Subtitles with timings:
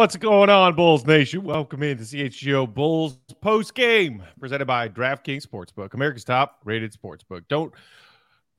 [0.00, 1.44] What's going on, Bulls Nation?
[1.44, 7.42] Welcome in to CHGO Bulls post game presented by DraftKings Sportsbook, America's top rated sportsbook.
[7.48, 7.70] Don't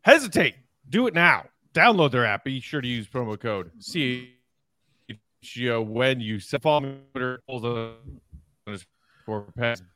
[0.03, 0.53] hesitate.
[0.91, 1.45] Do it now.
[1.73, 2.43] Download their app.
[2.43, 7.41] Be sure to use promo code CHGO when you set follow me Twitter.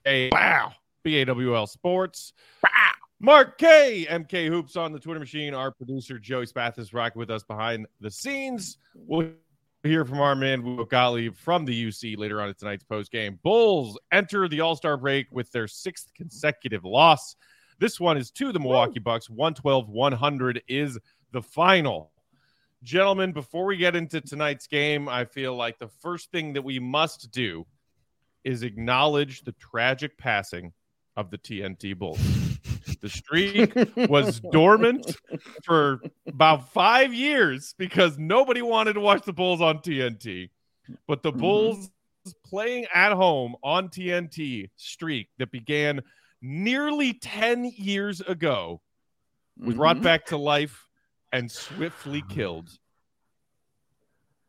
[0.04, 0.74] Hey, wow.
[1.04, 2.34] BAWL Sports.
[2.64, 2.70] Wow.
[3.20, 4.08] Mark K.
[4.10, 5.54] MK Hoops on the Twitter machine.
[5.54, 8.80] Our producer, Joey Spath, is rocking with us behind the scenes.
[8.96, 9.30] We'll
[9.88, 13.40] hear from our man Will Gottlieb from the UC later on in tonight's post game.
[13.44, 17.36] Bulls enter the All Star break with their sixth consecutive loss.
[17.80, 19.30] This one is to the Milwaukee Bucks.
[19.30, 20.98] 112 100 is
[21.32, 22.12] the final.
[22.84, 26.80] Gentlemen, before we get into tonight's game, I feel like the first thing that we
[26.80, 27.66] must do
[28.44, 30.72] is acknowledge the tragic passing
[31.18, 32.45] of the TNT Bulls.
[32.98, 33.74] The streak
[34.10, 35.16] was dormant
[35.64, 40.50] for about five years because nobody wanted to watch the Bulls on TNT.
[41.08, 41.40] But the mm-hmm.
[41.40, 41.90] Bulls
[42.46, 46.02] playing at home on TNT streak that began
[46.42, 48.82] nearly 10 years ago
[49.58, 50.04] was brought mm-hmm.
[50.04, 50.88] back to life
[51.32, 52.70] and swiftly killed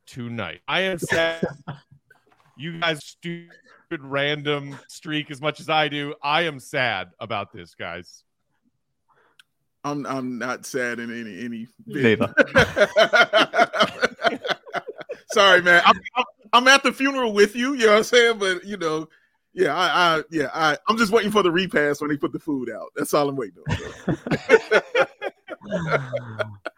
[0.07, 0.61] tonight.
[0.69, 1.47] I am sad.
[2.57, 3.51] you guys stupid
[4.01, 6.15] random streak as much as I do.
[6.23, 8.25] I am sad about this, guys.
[9.87, 12.35] I'm I'm not sad in any any Neither.
[15.29, 15.81] Sorry, man.
[15.87, 17.75] I'm, I'm, I'm at the funeral with you.
[17.75, 18.39] You know what I'm saying?
[18.39, 19.09] But you know,
[19.53, 19.87] yeah, I,
[20.19, 22.89] I yeah, I I'm just waiting for the repass when they put the food out.
[22.97, 23.77] That's all I'm waiting on.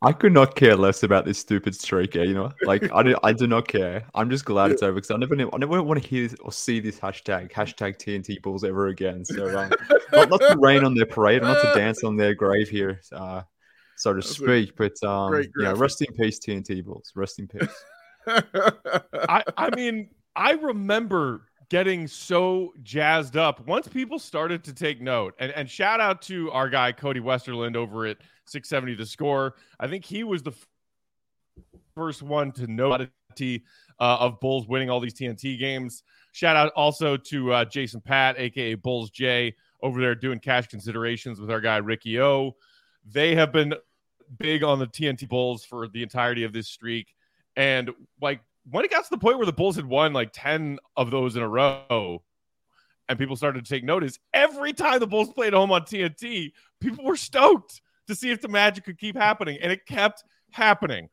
[0.00, 2.14] I could not care less about this stupid streak.
[2.14, 4.04] eh, You know, like I do, I do not care.
[4.14, 6.78] I'm just glad it's over because I never, I never want to hear or see
[6.78, 9.24] this hashtag hashtag TNT Bulls ever again.
[9.24, 9.70] So um,
[10.12, 13.42] not, not to rain on their parade, not to dance on their grave here, uh,
[13.96, 14.76] so to That's speak.
[14.76, 15.80] But um, great yeah, graphic.
[15.80, 17.10] rest in peace, TNT Bulls.
[17.16, 17.84] Rest in peace.
[18.28, 25.34] I, I mean, I remember getting so jazzed up once people started to take note.
[25.38, 29.54] And, and shout out to our guy, Cody Westerlund, over at 670 The Score.
[29.78, 30.54] I think he was the
[31.94, 33.06] first one to know uh,
[33.98, 36.02] of Bulls winning all these TNT games.
[36.32, 41.40] Shout out also to uh, Jason Patt, aka Bulls J, over there doing cash considerations
[41.40, 42.56] with our guy Ricky O.
[43.04, 43.74] They have been
[44.38, 47.14] big on the TNT Bulls for the entirety of this streak.
[47.56, 47.90] And
[48.20, 48.40] like
[48.70, 51.36] when it got to the point where the Bulls had won like 10 of those
[51.36, 52.22] in a row,
[53.08, 57.04] and people started to take notice, every time the Bulls played home on TNT, people
[57.04, 59.58] were stoked to see if the magic could keep happening.
[59.62, 61.08] And it kept happening.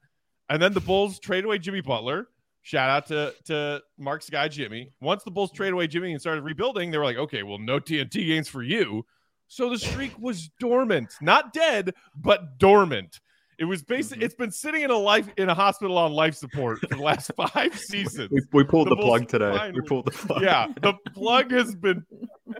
[0.50, 2.28] And then the Bulls trade away Jimmy Butler.
[2.63, 4.92] Shout out to, to Mark's guy, Jimmy.
[5.00, 7.80] Once the Bulls trade away Jimmy and started rebuilding, they were like, okay, well, no
[7.80, 9.06] TNT games for you.
[9.48, 13.19] So the streak was dormant, not dead, but dormant.
[13.57, 16.80] It was basically it's been sitting in a life in a hospital on life support
[16.80, 18.30] for the last five seasons.
[18.31, 19.72] We, we pulled The the, plug today.
[19.74, 20.42] We pulled the plug.
[20.42, 22.06] Yeah, the plug has been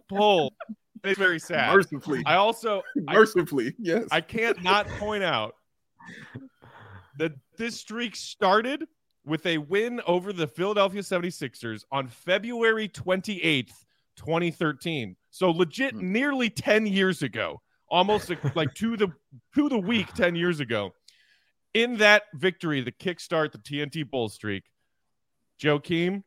[0.10, 0.54] pulled.
[1.04, 1.76] It's very sad.
[1.76, 4.08] Mercifully, I also I, mercifully, yes.
[4.12, 5.56] I can't not point out
[7.20, 8.86] that this streak started
[9.26, 13.72] with a win over the Philadelphia 76ers on February 28th,
[14.16, 15.16] 2013.
[15.32, 16.12] So legit Hmm.
[16.12, 17.62] nearly 10 years ago.
[17.96, 19.08] Almost like, to the
[19.56, 20.94] to the week 10 years ago.
[21.74, 24.64] in that victory, the kickstart the TNT Bull streak,
[25.62, 26.24] Joakim,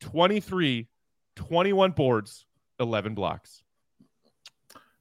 [0.00, 0.88] 23,
[1.36, 2.46] 21 boards,
[2.80, 3.62] 11 blocks.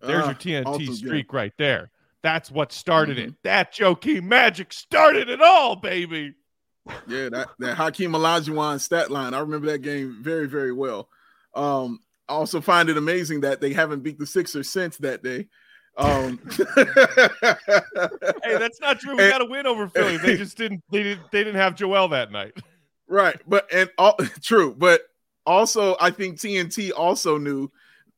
[0.01, 1.89] There's Uh, your TNT streak right there.
[2.21, 3.27] That's what started Mhm.
[3.29, 3.33] it.
[3.43, 6.33] That Joakim magic started it all, baby.
[7.07, 9.33] Yeah, that that Hakeem Olajuwon stat line.
[9.33, 11.09] I remember that game very, very well.
[11.55, 11.99] Um,
[12.29, 15.47] I also find it amazing that they haven't beat the Sixers since that day.
[15.97, 16.39] Um,
[18.44, 19.15] Hey, that's not true.
[19.15, 20.17] We And- got to win over Philly.
[20.17, 20.83] They just didn't.
[20.91, 21.31] They didn't.
[21.31, 22.53] They didn't have Joel that night.
[23.07, 25.01] right, but and all true, but
[25.45, 27.71] also I think TNT also knew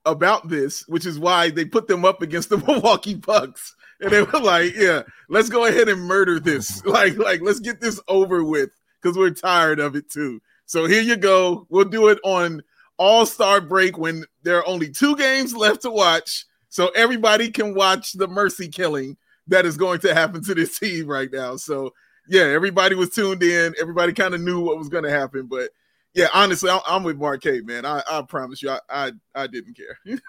[0.05, 3.75] about this, which is why they put them up against the Milwaukee Bucks.
[4.01, 6.83] And they were like, "Yeah, let's go ahead and murder this.
[6.85, 8.69] Like, like let's get this over with
[9.01, 11.65] because we're tired of it too." So here you go.
[11.69, 12.61] We'll do it on
[12.97, 17.73] All Star break when there are only two games left to watch, so everybody can
[17.73, 19.17] watch the mercy killing
[19.47, 21.55] that is going to happen to this team right now.
[21.57, 21.93] So
[22.27, 23.73] yeah, everybody was tuned in.
[23.79, 25.69] Everybody kind of knew what was going to happen, but
[26.13, 27.85] yeah, honestly, I'm, I'm with Marquette, man.
[27.85, 30.19] I, I promise you, I, I, I didn't care.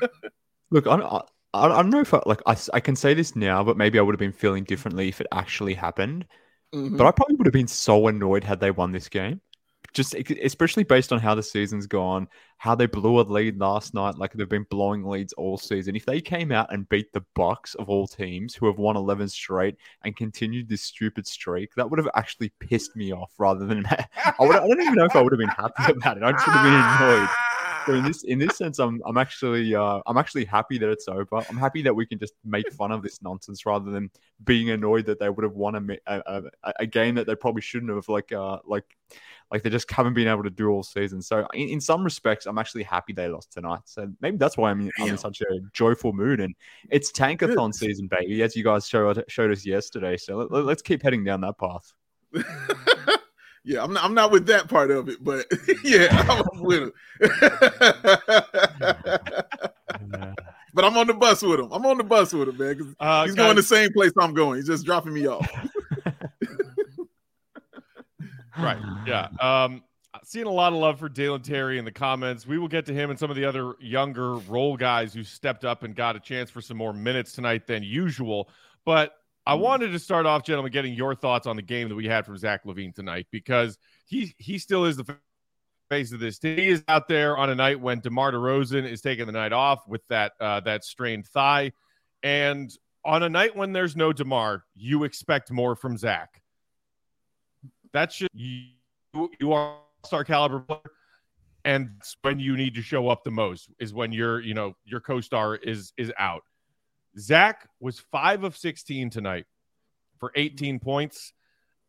[0.70, 1.20] Look, I, I,
[1.54, 4.02] I don't know if I, like I, I can say this now, but maybe I
[4.02, 6.26] would have been feeling differently if it actually happened.
[6.74, 6.96] Mhm.
[6.96, 9.40] But I probably would have been so annoyed had they won this game.
[9.96, 12.28] Just especially based on how the season's gone,
[12.58, 15.96] how they blew a lead last night, like they've been blowing leads all season.
[15.96, 19.30] If they came out and beat the Bucks of all teams, who have won 11
[19.30, 23.32] straight and continued this stupid streak, that would have actually pissed me off.
[23.38, 26.18] Rather than I, would, I don't even know if I would have been happy about
[26.18, 26.22] it.
[26.22, 27.28] I just would have been annoyed.
[27.86, 31.06] So in this in this sense, I'm I'm actually uh, I'm actually happy that it's
[31.06, 31.36] over.
[31.48, 34.10] I'm happy that we can just make fun of this nonsense rather than
[34.44, 37.62] being annoyed that they would have won a a, a, a game that they probably
[37.62, 38.08] shouldn't have.
[38.08, 38.84] Like uh like
[39.52, 41.22] like they just haven't been able to do all season.
[41.22, 43.80] So in, in some respects, I'm actually happy they lost tonight.
[43.84, 46.40] So maybe that's why I'm in, I'm in such a joyful mood.
[46.40, 46.54] And
[46.90, 50.16] it's tankathon season, baby, as you guys showed showed us yesterday.
[50.16, 51.92] So let, let's keep heading down that path.
[53.64, 55.46] yeah, I'm not, I'm not with that part of it, but
[55.84, 56.92] yeah, I'm with him.
[60.74, 61.68] but I'm on the bus with him.
[61.72, 62.76] I'm on the bus with him, man.
[62.78, 64.56] 'cause Uh, he's guys, going the same place I'm going.
[64.56, 65.48] He's just dropping me off.
[68.58, 68.78] Right.
[69.06, 69.28] Yeah.
[69.40, 69.82] Um,
[70.24, 72.46] seeing a lot of love for Dalen Terry in the comments.
[72.46, 75.64] We will get to him and some of the other younger role guys who stepped
[75.64, 78.48] up and got a chance for some more minutes tonight than usual.
[78.84, 79.12] But
[79.46, 82.26] I wanted to start off, gentlemen, getting your thoughts on the game that we had
[82.26, 85.16] from Zach LaVine tonight because he he still is the
[85.88, 86.58] face of this team.
[86.58, 89.86] He is out there on a night when DeMar DeRozan is taking the night off
[89.86, 91.72] with that uh, that strained thigh,
[92.24, 96.42] and on a night when there's no DeMar, you expect more from Zach.
[97.92, 98.70] That's just you.
[99.40, 100.80] You are star caliber player,
[101.64, 104.76] and it's when you need to show up the most is when your you know
[104.84, 106.42] your co-star is is out.
[107.18, 109.46] Zach was five of sixteen tonight
[110.18, 111.32] for eighteen points,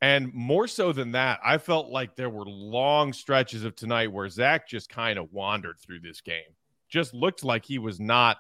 [0.01, 4.29] and more so than that, I felt like there were long stretches of tonight where
[4.29, 6.55] Zach just kind of wandered through this game.
[6.87, 8.37] Just looked like he was not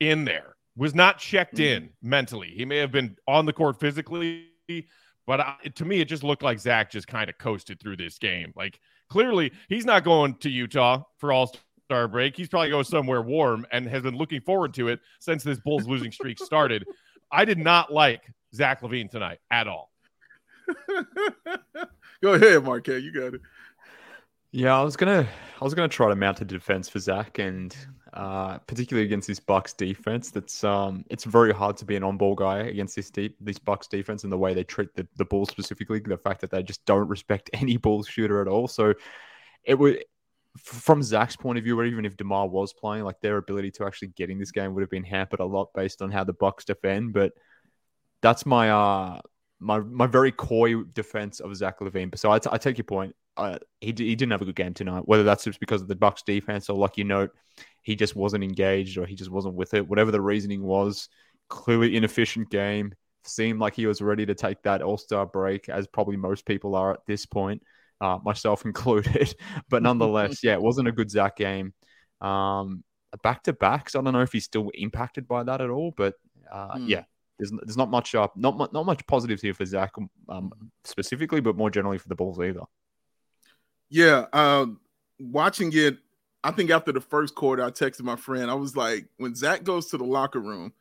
[0.00, 1.84] in there, was not checked mm-hmm.
[1.84, 2.54] in mentally.
[2.56, 4.46] He may have been on the court physically,
[5.26, 8.18] but I, to me, it just looked like Zach just kind of coasted through this
[8.18, 8.52] game.
[8.56, 11.52] Like clearly, he's not going to Utah for All
[11.84, 12.36] Star break.
[12.36, 15.86] He's probably going somewhere warm and has been looking forward to it since this Bulls
[15.86, 16.84] losing streak started.
[17.30, 18.22] I did not like
[18.54, 19.90] Zach LaVine tonight at all.
[22.22, 23.02] Go ahead, Marquette.
[23.02, 23.40] You got it.
[24.52, 25.28] Yeah, I was gonna,
[25.60, 27.76] I was gonna try to mount a defense for Zach, and
[28.16, 30.30] uh, particularly against this Bucks defense.
[30.30, 33.88] That's um, it's very hard to be an on-ball guy against this deep, this Bucks
[33.88, 36.00] defense and the way they treat the the ball specifically.
[36.00, 38.68] The fact that they just don't respect any ball shooter at all.
[38.68, 38.94] So
[39.64, 40.02] it would,
[40.58, 43.84] from Zach's point of view, or even if DeMar was playing, like their ability to
[43.84, 46.32] actually get in this game would have been hampered a lot based on how the
[46.32, 47.12] Bucks defend.
[47.12, 47.32] But
[48.22, 49.20] that's my uh
[49.60, 52.16] my my very coy defense of Zach LaVine.
[52.18, 53.14] So I, t- I take your point.
[53.36, 55.02] Uh, he d- he didn't have a good game tonight.
[55.06, 57.30] Whether that's just because of the Bucks defense or like you note,
[57.82, 59.86] he just wasn't engaged or he just wasn't with it.
[59.88, 61.08] Whatever the reasoning was,
[61.48, 62.94] clearly inefficient game.
[63.24, 66.76] Seemed like he was ready to take that All Star break, as probably most people
[66.76, 67.62] are at this point,
[68.00, 69.34] uh, myself included.
[69.68, 71.74] but nonetheless, yeah, it wasn't a good Zach game.
[72.20, 72.84] Um,
[73.22, 73.94] back to backs.
[73.96, 76.14] I don't know if he's still impacted by that at all, but
[76.50, 76.86] uh, Hmm.
[76.88, 77.04] yeah,
[77.38, 79.92] there's there's not much up, not not much positives here for Zach
[80.28, 80.52] um,
[80.84, 82.60] specifically, but more generally for the Bulls either.
[83.88, 84.66] Yeah, uh,
[85.20, 85.98] watching it,
[86.42, 88.50] I think after the first quarter, I texted my friend.
[88.50, 90.72] I was like, when Zach goes to the locker room,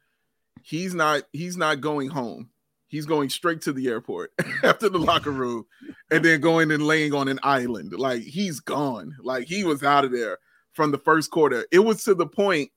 [0.61, 2.49] he's not he's not going home.
[2.87, 4.31] He's going straight to the airport
[4.63, 5.65] after the locker room,
[6.11, 7.93] and then going and laying on an island.
[7.93, 9.15] Like he's gone.
[9.21, 10.37] Like he was out of there
[10.73, 11.65] from the first quarter.
[11.71, 12.71] It was to the point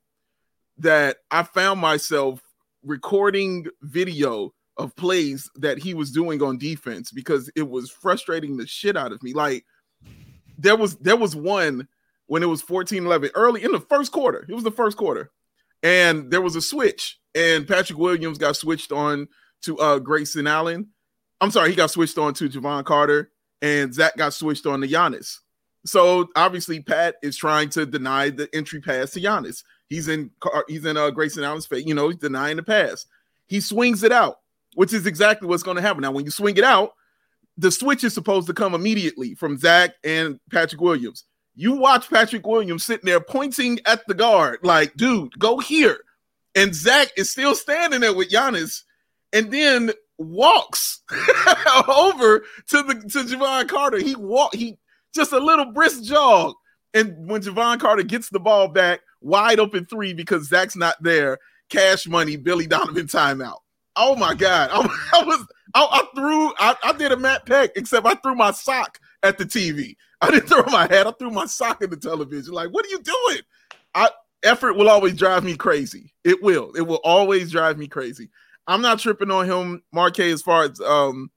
[0.79, 2.41] that I found myself
[2.85, 8.67] recording video of plays that he was doing on defense because it was frustrating the
[8.67, 9.33] shit out of me.
[9.35, 9.65] Like
[10.59, 11.89] there was there was one
[12.27, 14.45] when it was 14-11 early in the first quarter.
[14.49, 15.31] It was the first quarter.
[15.83, 19.29] And there was a switch and Patrick Williams got switched on
[19.63, 20.89] to uh Grayson Allen.
[21.41, 23.31] I'm sorry, he got switched on to Jevon Carter
[23.63, 25.39] and Zach got switched on to Giannis.
[25.87, 29.63] So obviously Pat is trying to deny the entry pass to Giannis.
[29.89, 30.31] He's in
[30.67, 33.07] he's in uh Grayson Allen's face, you know, he's denying the pass.
[33.47, 34.41] He swings it out
[34.79, 36.03] which is exactly what's going to happen.
[36.03, 36.93] Now, when you swing it out,
[37.59, 41.25] the switch is supposed to come immediately from Zach and Patrick Williams.
[41.57, 45.99] You watch Patrick Williams sitting there pointing at the guard, like, dude, go here.
[46.55, 48.83] And Zach is still standing there with Giannis
[49.33, 51.03] and then walks
[51.89, 53.99] over to the to Jevon Carter.
[53.99, 54.79] He walk he
[55.15, 56.55] just a little brisk jog.
[56.95, 61.39] And when Jevon Carter gets the ball back, wide open three because Zach's not there,
[61.69, 63.59] cash money, Billy Donovan timeout.
[63.97, 64.71] Oh my god!
[64.73, 64.79] I,
[65.21, 65.45] I was
[65.75, 69.39] I, I threw I, I, did a Matt Peck, except I threw my sock at
[69.39, 69.97] the TV.
[70.21, 71.07] I didn't throw my head.
[71.07, 72.53] I threw my sock at the television.
[72.55, 73.43] Like, what are you doing?
[73.95, 74.11] I
[74.43, 76.13] effort will always drive me crazy.
[76.25, 76.73] It will.
[76.73, 78.31] It will always drive me crazy.
[78.67, 81.31] I'm not tripping on him, Marquez, as far as um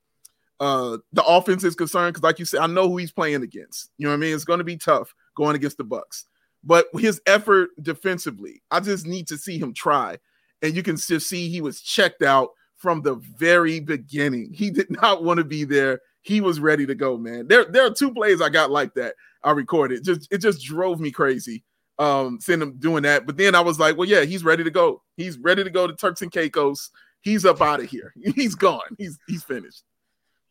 [0.59, 3.91] uh the offense is concerned, because like you said, I know who he's playing against.
[3.97, 4.35] You know what I mean?
[4.35, 6.25] It's going to be tough going against the Bucks.
[6.63, 10.17] But his effort defensively, I just need to see him try
[10.61, 14.51] and you can just see he was checked out from the very beginning.
[14.51, 16.01] He did not want to be there.
[16.23, 17.47] He was ready to go, man.
[17.47, 19.15] There, there are two plays I got like that.
[19.43, 20.03] I recorded.
[20.03, 21.63] Just it just drove me crazy.
[21.99, 23.27] Um, seeing him doing that.
[23.27, 25.03] But then I was like, well, yeah, he's ready to go.
[25.17, 26.89] He's ready to go to Turks and Caicos.
[27.21, 28.13] He's up out of here.
[28.35, 28.95] He's gone.
[28.97, 29.83] He's he's finished.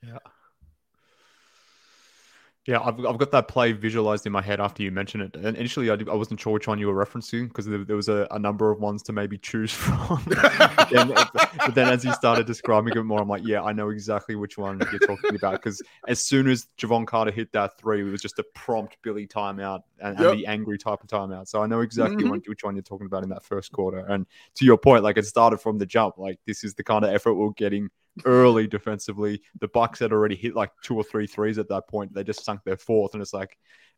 [0.06, 0.18] Yeah.
[2.66, 5.34] Yeah, I've, I've got that play visualized in my head after you mentioned it.
[5.34, 8.10] And initially, I, I wasn't sure which one you were referencing because there, there, was
[8.10, 10.22] a, a, number of ones to maybe choose from.
[10.26, 13.88] but, then, but, then, as you started describing it more, I'm like, yeah, I know
[13.88, 15.52] exactly which one you're talking about.
[15.52, 19.26] Because as soon as Jevon Carter hit that three, it was just a prompt Billy
[19.26, 20.32] timeout and, yep.
[20.32, 21.48] and the angry type of timeout.
[21.48, 22.42] So I know exactly mm-hmm.
[22.46, 24.00] which one you're talking about in that first quarter.
[24.00, 24.26] And
[24.56, 26.18] to your point, like it started from the jump.
[26.18, 27.88] Like this is the kind of effort we're getting
[28.24, 29.42] early defensively.
[29.60, 32.14] The Bucks had already hit like two or three threes at that point.
[32.14, 33.56] They just sunk their fourth, and it's like,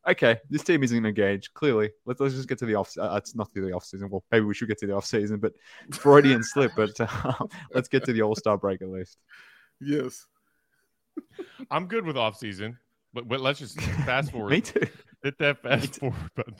[0.09, 1.54] okay, this team isn't engaged.
[1.54, 2.92] Clearly, let's, let's just get to the off.
[2.99, 4.11] Uh, it's not to the off season.
[4.11, 5.52] Well, maybe we should get to the off season, but
[5.92, 6.73] Freudian slip.
[6.76, 7.35] But uh,
[7.75, 9.19] let's get to the All Star break at least.
[9.81, 10.26] Yes,
[11.71, 12.78] I'm good with off season,
[13.12, 14.50] but, but let's just fast forward.
[14.50, 14.87] Me too.
[15.23, 16.54] Hit that fast forward button.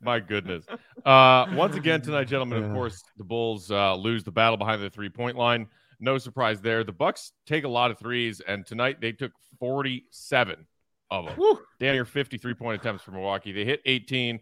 [0.00, 0.64] My goodness.
[1.04, 4.90] Uh, once again tonight, gentlemen, of course, the Bulls uh, lose the battle behind the
[4.90, 5.66] three point line
[6.00, 6.84] no surprise there.
[6.84, 10.66] The Bucks take a lot of threes, and tonight they took 47
[11.10, 11.34] of them.
[11.36, 11.60] Whew.
[11.80, 13.52] Down here, 53 point attempts for Milwaukee.
[13.52, 14.40] They hit 18.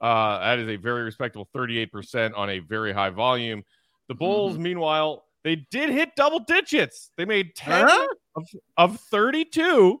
[0.00, 3.62] Uh, that is a very respectable 38% on a very high volume.
[4.08, 4.62] The Bulls, mm-hmm.
[4.62, 7.10] meanwhile, they did hit double digits.
[7.16, 8.06] They made 10 huh?
[8.36, 10.00] of, of 32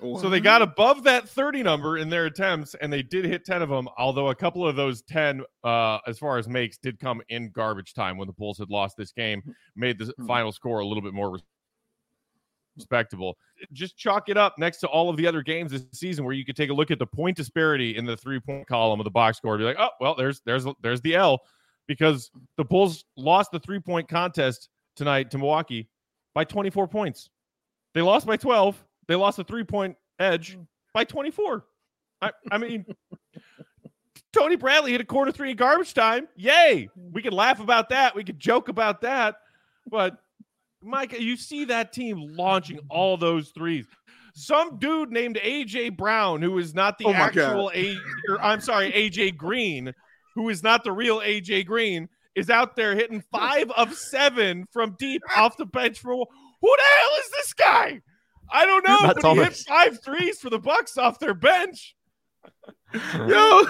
[0.00, 3.62] so they got above that 30 number in their attempts, and they did hit 10
[3.62, 3.88] of them.
[3.98, 7.94] Although a couple of those 10, uh, as far as makes, did come in garbage
[7.94, 9.42] time when the Bulls had lost this game,
[9.76, 10.26] made the hmm.
[10.26, 11.38] final score a little bit more
[12.76, 13.36] respectable.
[13.72, 16.44] Just chalk it up next to all of the other games this season, where you
[16.44, 19.10] could take a look at the point disparity in the three point column of the
[19.10, 19.54] box score.
[19.54, 21.40] And be like, oh well, there's there's there's the L,
[21.86, 25.88] because the Bulls lost the three point contest tonight to Milwaukee
[26.34, 27.28] by 24 points.
[27.94, 30.66] They lost by 12 they lost a three point edge mm.
[30.94, 31.64] by 24.
[32.22, 32.86] I, I mean,
[34.32, 36.28] Tony Bradley hit a quarter three in garbage time.
[36.36, 36.88] Yay.
[36.94, 38.14] We could laugh about that.
[38.14, 39.34] We could joke about that.
[39.90, 40.16] But,
[40.80, 43.86] Mike, you see that team launching all those threes.
[44.32, 47.96] Some dude named AJ Brown, who is not the oh actual A,
[48.28, 49.92] or, I'm sorry, AJ Green,
[50.36, 54.94] who is not the real AJ Green, is out there hitting five of seven from
[55.00, 58.00] deep off the bench for who the hell is this guy?
[58.52, 61.94] I don't know, but he hit five threes for the Bucks off their bench.
[62.92, 63.62] Yo,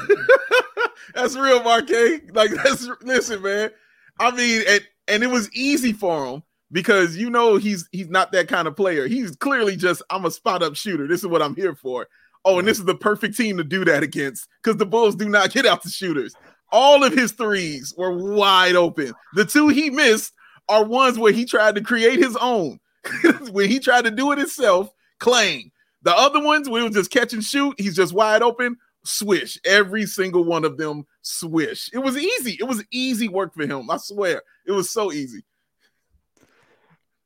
[1.15, 2.21] that's real, Marquez.
[2.33, 3.71] Like that's listen, man.
[4.19, 8.33] I mean, and and it was easy for him because you know he's he's not
[8.33, 9.07] that kind of player.
[9.07, 11.07] He's clearly just I'm a spot up shooter.
[11.07, 12.07] This is what I'm here for.
[12.45, 15.29] Oh, and this is the perfect team to do that against because the Bulls do
[15.29, 16.35] not get out the shooters.
[16.73, 19.13] All of his threes were wide open.
[19.35, 20.33] The two he missed
[20.69, 22.79] are ones where he tried to create his own.
[23.51, 25.71] when he tried to do it himself, claim.
[26.03, 29.59] The other ones, we was just catch and shoot, he's just wide open, swish.
[29.65, 31.91] Every single one of them swish.
[31.93, 32.57] It was easy.
[32.59, 33.91] It was easy work for him.
[33.91, 34.43] I swear.
[34.67, 35.45] It was so easy.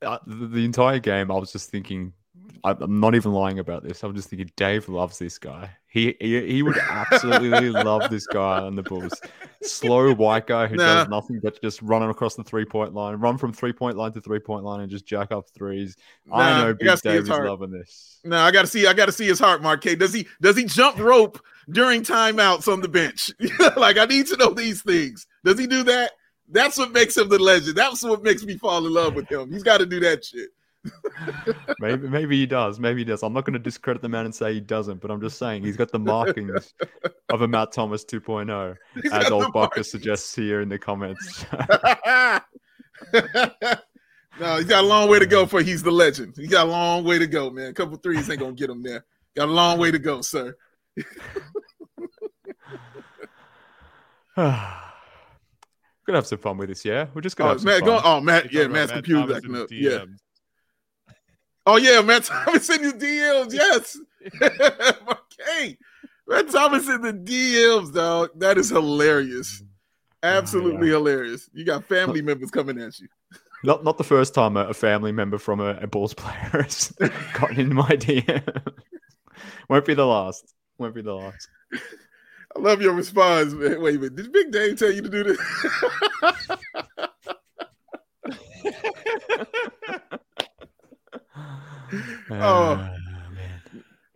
[0.03, 2.13] Uh, the entire game, I was just thinking
[2.63, 4.03] I'm not even lying about this.
[4.03, 5.71] I'm just thinking Dave loves this guy.
[5.89, 9.21] He he, he would absolutely love this guy on the Bulls.
[9.63, 10.85] Slow white guy who Nah.
[11.05, 14.13] does nothing but just running across the three point line, run from three point line
[14.13, 15.97] to three point line, and just jack up threes.
[16.33, 18.21] I know Big Dave is loving this.
[18.25, 18.87] No, I gotta see.
[18.87, 19.97] I gotta see his heart, Marquet.
[19.97, 20.27] Does he?
[20.41, 23.31] Does he jump rope during timeouts on the bench?
[23.77, 25.27] like I need to know these things.
[25.45, 26.13] Does he do that?
[26.49, 27.77] That's what makes him the legend.
[27.77, 29.51] That's what makes me fall in love with him.
[29.51, 30.51] He's got to do that shit.
[31.81, 32.79] Maybe maybe he does.
[32.79, 33.23] Maybe he does.
[33.23, 35.63] I'm not going to discredit the man and say he doesn't, but I'm just saying
[35.65, 36.75] he's got the markings
[37.31, 41.45] of a Matt Thomas 2.0, He's as old Bucker suggests here in the comments.
[44.41, 46.35] no, he's got a long way to go for he's the legend.
[46.37, 47.71] He got a long way to go, man.
[47.71, 49.05] A couple threes ain't gonna get him there.
[49.37, 50.55] Got a long way to go, sir.
[50.97, 51.05] We're
[56.07, 57.07] Gonna have some fun with this, yeah.
[57.15, 57.89] We're just gonna Oh, have Matt, fun.
[57.89, 59.71] go, oh, Matt, yeah, Matt's Matt computer Thomas backing and up.
[59.71, 60.05] his Yeah.
[61.67, 63.53] Oh yeah, Matt Thomas in his DMs.
[63.53, 63.99] Yes.
[64.43, 65.77] okay.
[66.27, 68.31] Matt Thomas in the DMs, dog.
[68.37, 69.63] That is hilarious.
[70.23, 71.51] Absolutely hilarious.
[71.53, 73.09] You got family members coming at you.
[73.63, 76.93] Not not the first time a, family member from a, a Bulls player has
[77.33, 78.73] gotten into my DM.
[79.69, 80.55] Won't be the last.
[80.79, 81.49] Won't be the last.
[81.73, 83.81] I love your response, man.
[83.81, 84.17] Wait a minute.
[84.17, 86.59] Did Big Dave tell you to do this?
[92.43, 92.77] Oh.
[92.77, 93.01] Man.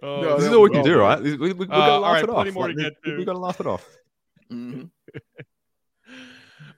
[0.02, 1.20] Oh, No, This is all we can do, right?
[1.20, 2.34] We, we, we Uh, gotta all laugh right, it off.
[2.36, 3.16] plenty more Like, to get we, to.
[3.18, 3.86] we gotta laugh it off.
[4.50, 4.90] Mhm.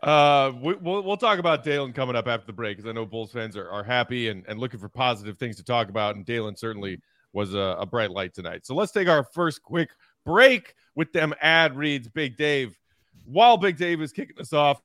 [0.02, 3.04] Uh, we, we'll we'll talk about Dalen coming up after the break because I know
[3.04, 6.24] Bulls fans are, are happy and, and looking for positive things to talk about, and
[6.24, 6.98] Dalen certainly
[7.34, 8.64] was a, a bright light tonight.
[8.64, 9.90] So let's take our first quick
[10.24, 12.08] break with them ad reads.
[12.08, 12.78] Big Dave,
[13.26, 14.80] while Big Dave is kicking us off,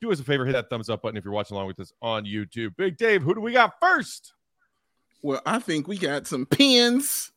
[0.00, 1.92] do us a favor, hit that thumbs up button if you're watching along with us
[2.00, 2.74] on YouTube.
[2.76, 4.32] Big Dave, who do we got first?
[5.22, 7.32] Well, I think we got some pins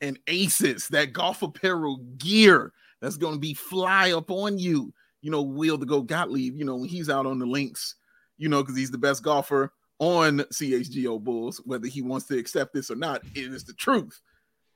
[0.00, 4.92] and aces, that golf apparel gear that's going to be fly up on you.
[5.22, 7.96] You know, Will to go Gottlieb, you know, when he's out on the links,
[8.38, 12.74] you know, because he's the best golfer on CHGO Bulls, whether he wants to accept
[12.74, 14.20] this or not, it is the truth.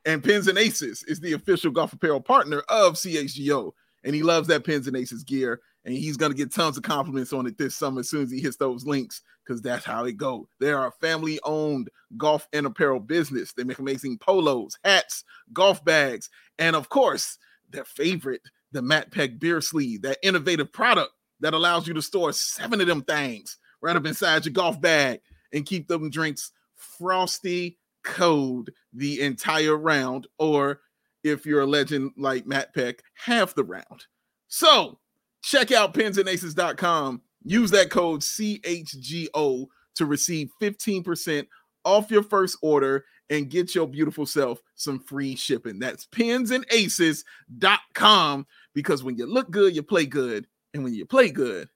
[0.06, 3.72] And Pins and Aces is the official golf apparel partner of CHGO.
[4.02, 5.60] And he loves that Pins and Aces gear.
[5.84, 8.30] And he's going to get tons of compliments on it this summer as soon as
[8.30, 10.46] he hits those links, because that's how it go.
[10.58, 13.52] They are a family owned golf and apparel business.
[13.52, 17.38] They make amazing polos, hats, golf bags, and of course,
[17.70, 22.32] their favorite, the Matt Peck beer sleeve, that innovative product that allows you to store
[22.32, 25.20] seven of them things right up inside your golf bag
[25.52, 30.26] and keep them drinks frosty cold the entire round.
[30.38, 30.80] Or
[31.24, 34.06] if you're a legend like Matt Peck, half the round.
[34.48, 34.98] So
[35.42, 37.22] check out pinsandaces.com.
[37.44, 41.46] Use that code CHGO to receive 15%
[41.84, 45.78] off your first order and get your beautiful self some free shipping.
[45.78, 50.46] That's pinsandaces.com because when you look good, you play good.
[50.74, 51.68] And when you play good,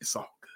[0.00, 0.48] it's all good.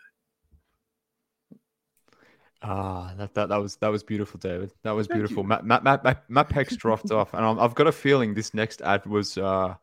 [2.63, 4.73] Ah, that, that that was that was beautiful, David.
[4.83, 5.45] That was Thank beautiful.
[5.45, 6.49] Matt, Matt Matt Matt Matt
[6.79, 9.75] dropped off, and I'm, I've got a feeling this next ad was uh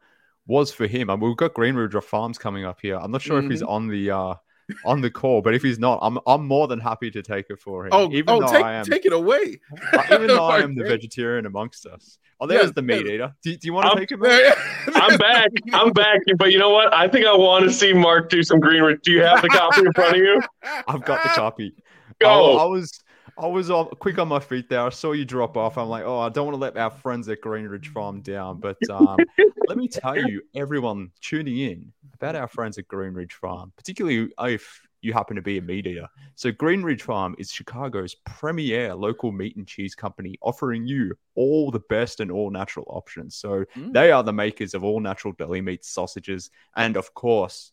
[0.48, 1.10] was for him.
[1.10, 2.98] I mean, we've got Greenridge Farms coming up here.
[2.98, 3.70] I'm not sure if he's Mm-hmm.
[3.72, 4.34] on the uh
[4.86, 7.60] on the call, but if he's not, I'm I'm more than happy to take it
[7.60, 7.90] for him.
[7.94, 9.60] Oh, even oh though take, I am take it away.
[9.94, 12.18] uh, even though I am the vegetarian amongst us.
[12.40, 13.14] Oh, there's Yes, the meat yes.
[13.14, 13.36] eater.
[13.44, 14.18] Do, do you want to I'm- take it?
[14.20, 14.58] Matt?
[14.96, 15.50] I'm back.
[15.74, 16.20] I'm back.
[16.38, 16.94] But you know what?
[16.94, 18.82] I think I want to see Mark do some green.
[18.82, 19.00] Ridge.
[19.04, 20.42] Do you have the copy in front of you?
[20.88, 21.74] I've got the copy.
[22.24, 23.00] I, I was
[23.38, 24.82] I was quick on my feet there.
[24.82, 25.78] I saw you drop off.
[25.78, 28.60] I'm like, oh, I don't want to let our friends at Greenridge Farm down.
[28.60, 29.18] But um,
[29.68, 34.82] let me tell you, everyone tuning in about our friends at Greenridge Farm, particularly if
[35.02, 36.08] you happen to be a meat eater.
[36.36, 41.80] So Greenridge Farm is Chicago's premier local meat and cheese company, offering you all the
[41.90, 43.36] best and all natural options.
[43.36, 43.94] So Mm.
[43.94, 47.72] they are the makers of all natural deli meat sausages, and of course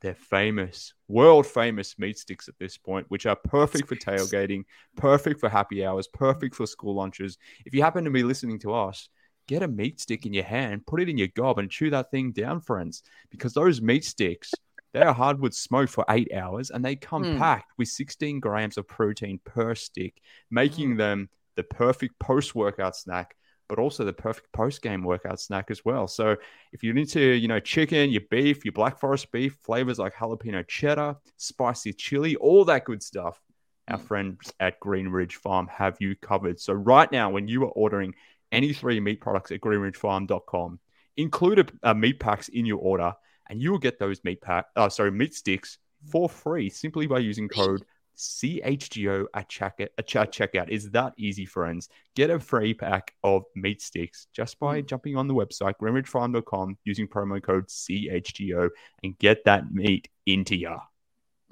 [0.00, 4.64] they're famous, world famous meat sticks at this point, which are perfect for tailgating,
[4.96, 7.36] perfect for happy hours, perfect for school lunches.
[7.66, 9.08] If you happen to be listening to us,
[9.48, 12.10] get a meat stick in your hand, put it in your gob, and chew that
[12.10, 14.60] thing down, friends, because those meat sticks.
[14.94, 17.38] They are hardwood smoked for eight hours and they come Mm.
[17.38, 23.36] packed with 16 grams of protein per stick, making them the perfect post workout snack,
[23.68, 26.08] but also the perfect post game workout snack as well.
[26.08, 26.36] So
[26.72, 30.66] if you're into, you know, chicken, your beef, your black forest beef, flavors like jalapeno
[30.66, 33.40] cheddar, spicy chili, all that good stuff,
[33.88, 36.60] our friends at Greenridge Farm have you covered.
[36.60, 38.14] So right now, when you are ordering
[38.52, 40.80] any three meat products at greenridgefarm.com,
[41.16, 43.14] include a, a meat packs in your order,
[43.48, 45.78] and you will get those meat pack, uh, sorry, meat sticks
[46.10, 47.84] for free simply by using code
[48.18, 49.88] CHGO at checkout.
[49.96, 50.66] At checkout.
[50.68, 51.88] It's that easy, friends.
[52.16, 57.06] Get a free pack of meat sticks just by jumping on the website, greenridgefarm.com, using
[57.06, 58.70] promo code CHGO
[59.02, 60.78] and get that meat into ya.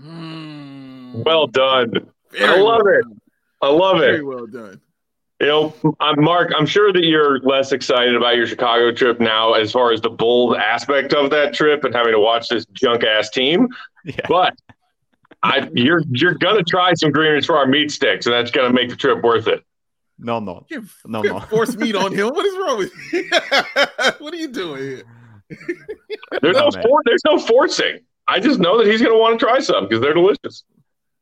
[0.01, 1.93] Mm, Well done.
[2.33, 3.03] very I love well it.
[3.03, 3.21] done.
[3.63, 4.27] I love Very it.
[4.27, 4.81] well done.
[5.41, 6.51] You know, I'm Mark.
[6.57, 10.09] I'm sure that you're less excited about your Chicago trip now, as far as the
[10.11, 13.69] bold aspect of that trip and having to watch this junk ass team.
[14.05, 14.15] Yeah.
[14.29, 14.55] But
[15.47, 18.89] I, you're you're gonna try some greeners for our meat sticks, and that's gonna make
[18.91, 19.63] the trip worth it.
[20.19, 20.45] No, I'm
[21.07, 21.41] No, no.
[21.41, 22.29] force meat on him.
[22.29, 23.29] What is wrong with you?
[24.19, 25.03] what are you doing here?
[26.43, 28.01] There's No, no for, there's no forcing.
[28.27, 30.65] I just know that he's gonna want to try some because they're delicious.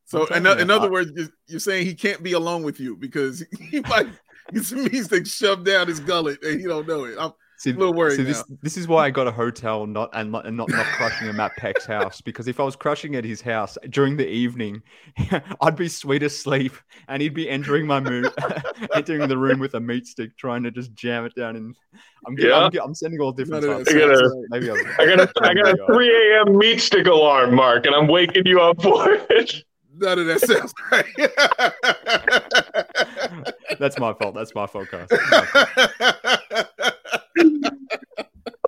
[0.05, 3.43] So, in, in other words, you're, you're saying he can't be alone with you because
[3.59, 4.07] he might
[4.53, 7.15] get some meat sticks shoved down his gullet and he don't know it.
[7.19, 7.31] I'm
[7.65, 10.31] See, a little worried see, this this is why I got a hotel, not and
[10.31, 12.21] not and not, not crushing him at Peck's house.
[12.21, 14.83] Because if I was crushing at his house during the evening,
[15.61, 16.73] I'd be sweet asleep,
[17.07, 18.31] and he'd be entering my mood,
[18.95, 21.55] entering the room with a meat stick, trying to just jam it down.
[21.55, 21.75] And
[22.27, 22.57] I'm get- Yeah.
[22.65, 23.95] I'm, I'm sending all different None of types.
[23.95, 26.57] I gotta- of- Maybe I'll, I got a I got a 3 a.m.
[26.57, 29.63] meat stick alarm, Mark, and I'm waking you up for it.
[29.97, 31.05] none of that sounds right.
[33.79, 34.35] That's my fault.
[34.35, 35.07] That's my fault, guys.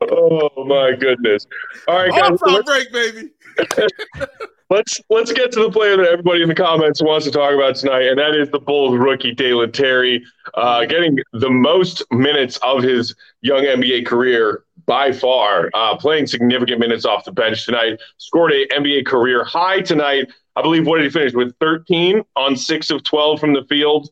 [0.02, 1.48] Oh my goodness!
[1.88, 3.30] All right, guys, so let's, break, baby.
[4.70, 7.76] let's let's get to the player that everybody in the comments wants to talk about
[7.76, 12.84] tonight, and that is the Bulls rookie Dalen Terry, uh, getting the most minutes of
[12.84, 18.00] his young NBA career by far, uh, playing significant minutes off the bench tonight.
[18.18, 20.32] Scored a NBA career high tonight.
[20.56, 20.86] I believe.
[20.86, 21.56] What did he finish with?
[21.60, 24.10] 13 on six of 12 from the field.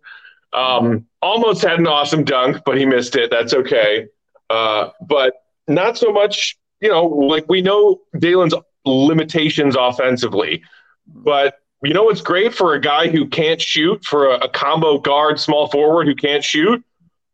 [0.54, 3.30] Um, almost had an awesome dunk, but he missed it.
[3.30, 4.08] That's okay.
[4.50, 5.34] Uh, but
[5.68, 8.54] not so much, you know, like we know Dalen's
[8.86, 10.64] limitations offensively,
[11.08, 14.98] but you know what's great for a guy who can't shoot, for a, a combo
[14.98, 16.84] guard, small forward who can't shoot,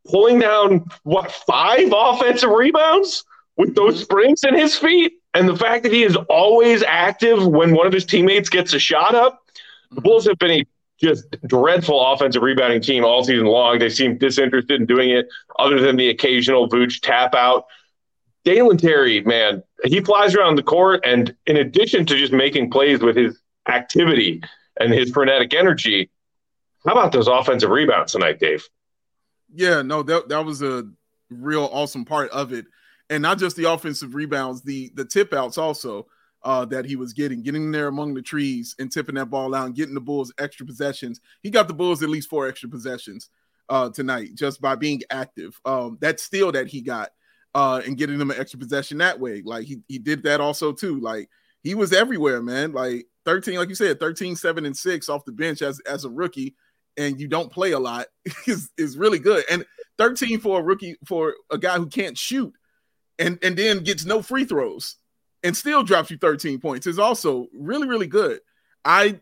[0.10, 3.24] pulling down what five offensive rebounds
[3.58, 7.74] with those springs in his feet, and the fact that he is always active when
[7.74, 9.39] one of his teammates gets a shot up.
[9.91, 10.65] The Bulls have been a
[11.02, 13.80] just dreadful offensive rebounding team all season long.
[13.80, 15.28] They seem disinterested in doing it,
[15.60, 17.66] other than the occasional Vooch tap out.
[18.44, 23.00] Dalen Terry, man, he flies around the court, and in addition to just making plays
[23.02, 24.42] with his activity
[24.80, 26.10] and his frenetic energy,
[26.86, 28.68] how about those offensive rebounds tonight, Dave?
[29.54, 30.90] Yeah, no, that that was a
[31.30, 32.66] real awesome part of it,
[33.10, 36.08] and not just the offensive rebounds, the the tip outs also
[36.43, 39.67] uh, that he was getting, getting there among the trees and tipping that ball out
[39.67, 41.21] and getting the Bulls extra possessions.
[41.43, 43.30] He got the Bulls at least four extra possessions
[43.69, 45.60] uh, tonight just by being active.
[45.65, 47.12] Um, that steal that he got
[47.54, 50.71] uh, and getting them an extra possession that way, like he he did that also
[50.71, 50.99] too.
[50.99, 51.30] Like
[51.63, 52.71] he was everywhere, man.
[52.71, 56.10] Like 13, like you said, 13, 7, and 6 off the bench as as a
[56.10, 56.56] rookie
[56.97, 58.08] and you don't play a lot
[58.47, 59.43] is is really good.
[59.49, 59.65] And
[59.97, 62.54] 13 for a rookie for a guy who can't shoot
[63.19, 64.97] and and then gets no free throws
[65.43, 68.39] and still drops you 13 points is also really really good.
[68.86, 69.19] I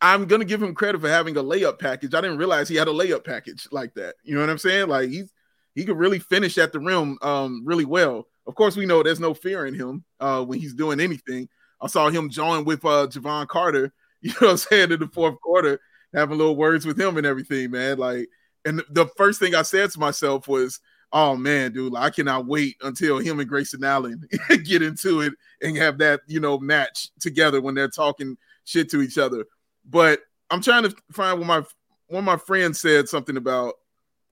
[0.00, 2.14] I'm gonna give him credit for having a layup package.
[2.14, 4.16] I didn't realize he had a layup package like that.
[4.24, 4.88] You know what I'm saying?
[4.88, 5.32] Like he's
[5.74, 8.26] he could really finish at the rim um really well.
[8.46, 11.48] Of course, we know there's no fear in him uh when he's doing anything.
[11.80, 15.08] I saw him join with uh Jevon Carter, you know what I'm saying, in the
[15.08, 15.80] fourth quarter
[16.14, 17.98] having little words with him and everything, man.
[17.98, 18.28] Like,
[18.64, 20.80] and the first thing I said to myself was,
[21.12, 24.26] "Oh man, dude, I cannot wait until him and Grayson Allen
[24.64, 29.02] get into it and have that, you know, match together when they're talking shit to
[29.02, 29.44] each other."
[29.88, 30.20] But
[30.50, 31.62] I'm trying to find what my
[32.08, 33.74] one of my friends said something about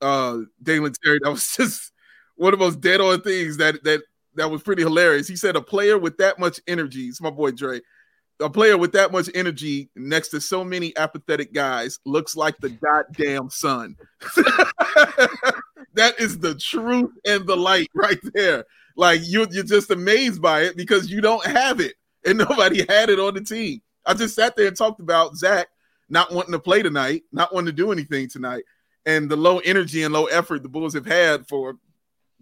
[0.01, 1.93] uh Dalen Terry that was just
[2.37, 4.03] one of those dead on things that that
[4.35, 5.29] that was pretty hilarious.
[5.29, 7.81] He said a player with that much energy, it's my boy Dre,
[8.41, 12.71] a player with that much energy next to so many apathetic guys looks like the
[12.71, 13.97] goddamn sun.
[15.99, 18.65] that is the truth and the light right there.
[18.97, 23.11] Like you, you're just amazed by it because you don't have it, and nobody had
[23.11, 23.81] it on the team.
[24.07, 25.69] I just sat there and talked about Zach
[26.09, 28.65] not wanting to play tonight, not wanting to do anything tonight,
[29.07, 31.77] and the low energy and low effort the Bulls have had for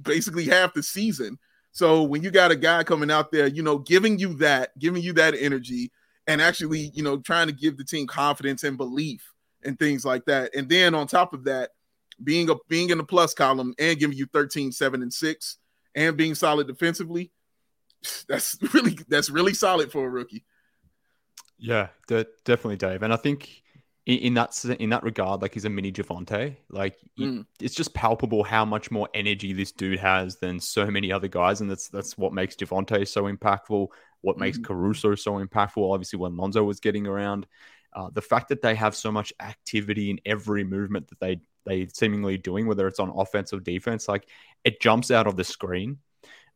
[0.00, 1.38] basically half the season.
[1.72, 5.02] So when you got a guy coming out there, you know, giving you that, giving
[5.02, 5.90] you that energy,
[6.26, 9.22] and actually, you know, trying to give the team confidence and belief
[9.64, 10.54] and things like that.
[10.54, 11.70] And then on top of that,
[12.22, 15.58] being a being in the plus column and giving you 13, 7, and 6
[15.94, 17.30] and being solid defensively,
[18.28, 20.44] that's really that's really solid for a rookie.
[21.58, 23.02] Yeah, de- definitely, Dave.
[23.02, 23.62] And I think
[24.04, 26.56] in, in that in that regard, like he's a mini Javonte.
[26.70, 27.46] Like it- Mm.
[27.60, 31.60] it's just palpable how much more energy this dude has than so many other guys,
[31.62, 33.88] and that's that's what makes Javonte so impactful.
[34.20, 34.64] What makes Mhm.
[34.64, 35.92] Caruso so impactful?
[35.92, 37.46] Obviously, when Lonzo was getting around.
[37.92, 41.86] Uh, the fact that they have so much activity in every movement that they they
[41.86, 44.28] seemingly doing, whether it's on offense or defense, like
[44.64, 45.98] it jumps out of the screen.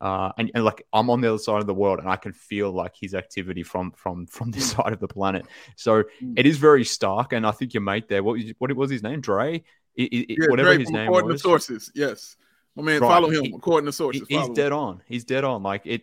[0.00, 2.32] Uh, and, and, like I'm on the other side of the world, and I can
[2.32, 5.44] feel like his activity from from from this side of the planet.
[5.76, 6.34] So mm.
[6.38, 7.34] it is very stark.
[7.34, 9.62] And I think your mate there, what what was his name, Dre?
[9.96, 11.42] It, it, yeah, whatever Dre his name according was.
[11.42, 12.36] to sources, yes.
[12.76, 13.08] My man, right.
[13.08, 14.22] follow him he, according to sources.
[14.28, 15.02] He's follow dead on.
[15.06, 15.62] He's dead on.
[15.62, 16.02] Like it.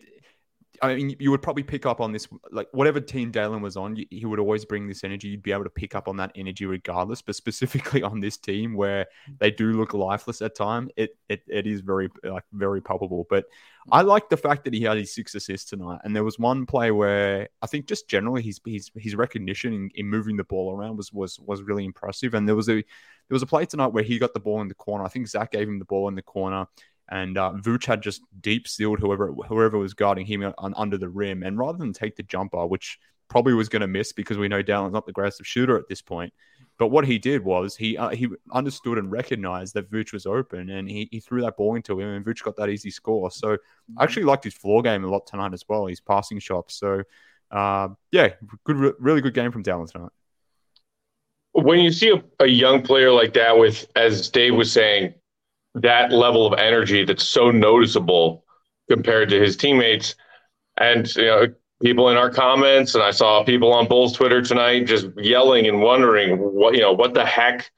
[0.82, 3.96] I mean, you would probably pick up on this, like whatever team Dalen was on,
[4.10, 5.30] he would always bring this energy.
[5.30, 7.22] You'd be able to pick up on that energy regardless.
[7.22, 9.08] But specifically on this team, where
[9.40, 13.26] they do look lifeless at time, it it, it is very like very palpable.
[13.30, 13.46] But
[13.92, 16.66] I like the fact that he had his six assists tonight, and there was one
[16.66, 20.74] play where I think just generally his his, his recognition in, in moving the ball
[20.74, 22.34] around was was was really impressive.
[22.34, 22.84] And there was a there
[23.36, 25.04] was a play tonight where he got the ball in the corner.
[25.04, 26.68] I think Zach gave him the ball in the corner
[27.10, 31.10] and uh, Vooch had just deep sealed whoever whoever was guarding him on, under the
[31.10, 31.44] rim.
[31.44, 34.62] And rather than take the jumper, which probably was going to miss because we know
[34.62, 36.34] Dalen's not the greatest shooter at this point,
[36.78, 40.70] but what he did was he uh, he understood and recognized that Vooch was open,
[40.70, 43.32] and he, he threw that ball into him, and Vooch got that easy score.
[43.32, 43.58] So
[43.98, 45.88] I actually liked his floor game a lot tonight as well.
[45.88, 46.76] His passing shots.
[46.76, 47.04] So
[47.52, 50.12] uh, yeah, good, really good game from Dalen tonight.
[51.54, 55.16] When you see a, a young player like that with, as Dave was saying,
[55.82, 58.44] that level of energy that's so noticeable
[58.90, 60.16] compared to his teammates.
[60.78, 61.48] And you know,
[61.82, 65.82] people in our comments, and I saw people on Bulls Twitter tonight just yelling and
[65.82, 67.72] wondering what you know, what the heck?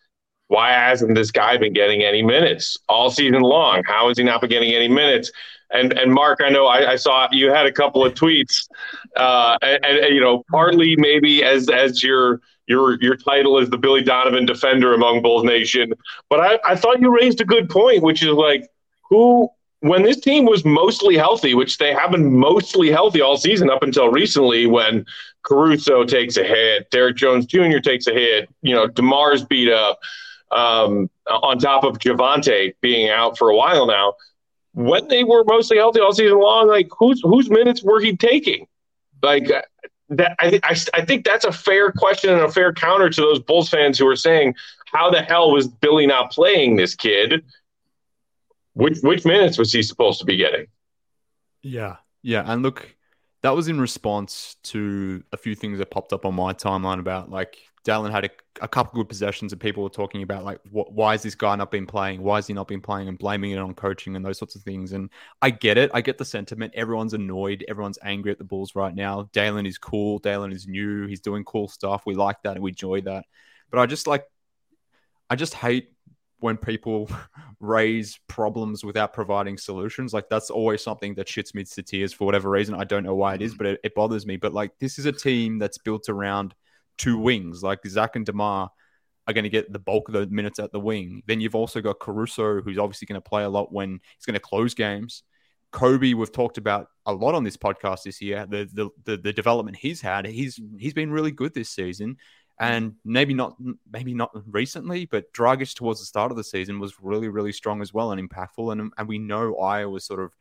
[0.48, 3.84] Why hasn't this guy been getting any minutes all season long?
[3.86, 5.32] How is he not been getting any minutes?
[5.72, 8.68] And and Mark, I know I, I saw you had a couple of tweets,
[9.16, 13.78] uh, and, and you know, partly maybe as as your your your title is the
[13.78, 15.92] Billy Donovan defender among Bulls Nation.
[16.30, 18.70] But I, I thought you raised a good point, which is like
[19.10, 19.50] who
[19.82, 23.82] when this team was mostly healthy, which they have been mostly healthy all season up
[23.82, 25.06] until recently, when
[25.44, 27.80] Caruso takes a hit, Derrick Jones Jr.
[27.80, 30.00] takes a hit, you know, DeMar's beat up,
[30.52, 34.14] um, on top of Javonte being out for a while now.
[34.74, 38.68] When they were mostly healthy all season long, like whose whose minutes were he taking?
[39.24, 39.50] Like
[40.10, 43.40] that I, I, I think that's a fair question and a fair counter to those
[43.40, 47.44] Bulls fans who are saying, how the hell was Billy not playing this kid?
[48.74, 50.68] Which which minutes was he supposed to be getting?
[51.62, 52.96] Yeah, yeah, and look,
[53.42, 57.30] that was in response to a few things that popped up on my timeline about
[57.30, 58.30] like Dalen had a,
[58.62, 61.56] a couple good possessions and people were talking about like what, why is this guy
[61.56, 62.22] not been playing?
[62.22, 64.64] Why has he not been playing and blaming it on coaching and those sorts of
[64.64, 64.92] things.
[64.92, 65.10] And
[65.42, 65.92] I get it.
[65.94, 66.74] I get the sentiment.
[66.76, 67.64] Everyone's annoyed.
[67.68, 69.30] Everyone's angry at the Bulls right now.
[69.32, 70.20] Dalen is cool.
[70.20, 71.08] Dalen is new.
[71.08, 72.04] He's doing cool stuff.
[72.06, 73.26] We like that and we enjoy that.
[73.72, 74.26] But I just like,
[75.30, 75.94] I just hate
[76.40, 77.10] when people
[77.62, 80.14] raise problems without providing solutions.
[80.14, 82.76] Like that's always something that shits me to tears for whatever reason.
[82.76, 83.58] I don't know why it is, mm.
[83.58, 84.36] but it, it bothers me.
[84.36, 86.54] But like this is a team that's built around–
[87.00, 87.64] two wings.
[87.64, 88.70] Like Zach and DeMar
[89.28, 91.24] are going to get the bulk of the minutes at the wing.
[91.26, 94.36] Then you've also got Caruso, who's obviously going to play a lot when he's going
[94.36, 95.24] to close games.
[95.72, 98.46] Coby, we've talked about a lot on this podcast this year.
[98.48, 102.18] The the the, the development he's had, he's he's been really good this season,
[102.60, 103.56] and maybe not
[103.92, 107.84] maybe not recently, but Dragic towards the start of the season was really really strong
[107.84, 108.72] as well and impactful.
[108.72, 110.34] And and we know Ayo was sort of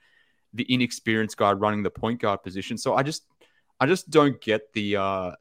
[0.54, 2.78] the inexperienced guy running the point guard position.
[2.78, 3.26] So I just
[3.78, 5.32] I just don't get the uh,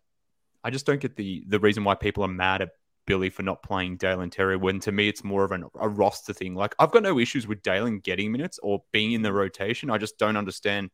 [0.68, 2.72] I just don't get the the reason why people are mad at
[3.06, 6.34] Billy for not playing Dalen Terry when to me it's more of an, a roster
[6.34, 6.56] thing.
[6.56, 9.90] Like I've got no issues with Dalen getting minutes or being in the rotation.
[9.90, 10.90] I just don't understand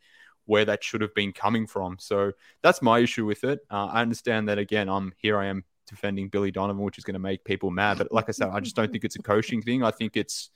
[0.45, 1.97] where that should have been coming from.
[1.99, 3.62] So that's my issue with it.
[3.71, 4.89] Uh, I understand that again.
[4.89, 5.39] I'm here.
[5.39, 7.97] I am defending Billy Donovan, which is going to make people mad.
[7.97, 9.81] But like I said, I just don't think it's a coaching thing.
[9.81, 10.51] I think it's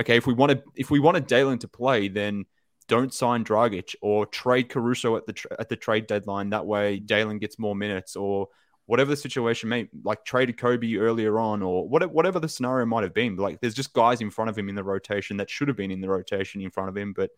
[0.00, 2.46] okay if we wanted if we wanted Dalen to play, then
[2.88, 6.50] don't sign Dragic or trade Caruso at the tra- at the trade deadline.
[6.50, 8.48] That way, Dalen gets more minutes or
[8.86, 13.02] whatever the situation may like traded Coby earlier on or whatever, whatever the scenario might
[13.02, 13.36] have been.
[13.36, 15.90] Like, there's just guys in front of him in the rotation that should have been
[15.90, 17.30] in the rotation in front of him, but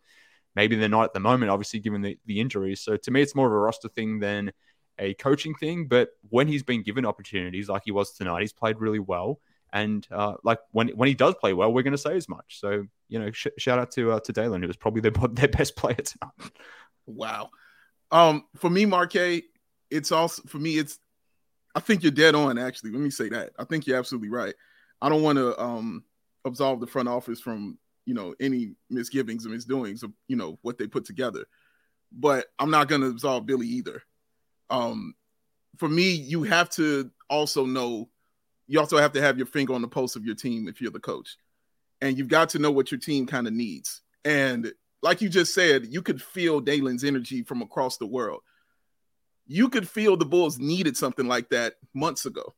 [0.55, 1.51] maybe they're not at the moment.
[1.51, 2.81] Obviously, given the the injuries.
[2.81, 4.51] So to me, it's more of a roster thing than
[4.99, 5.87] a coaching thing.
[5.87, 9.39] But when he's been given opportunities, like he was tonight, he's played really well.
[9.71, 12.59] And uh, like when when he does play well, we're going to say as much.
[12.59, 15.47] So you know, sh- shout out to uh, to Dalen, who was probably their their
[15.47, 16.51] best player tonight.
[17.05, 17.49] Wow.
[18.11, 19.43] Um, for me, Marquet,
[19.91, 20.77] it's also for me.
[20.77, 20.99] It's
[21.75, 22.57] I think you're dead on.
[22.57, 23.51] Actually, let me say that.
[23.59, 24.53] I think you're absolutely right.
[25.01, 26.03] I don't want to um
[26.45, 30.77] absolve the front office from you know any misgivings and misdoings of you know what
[30.77, 31.45] they put together,
[32.11, 34.03] but I'm not going to absolve Billy either.
[34.69, 35.15] Um,
[35.77, 38.09] for me, you have to also know
[38.67, 40.91] you also have to have your finger on the pulse of your team if you're
[40.91, 41.37] the coach.
[42.01, 44.01] And you've got to know what your team kind of needs.
[44.23, 48.41] And like you just said, you could feel Dalen's energy from across the world.
[49.47, 52.53] you could feel the Bulls needed something like that months ago.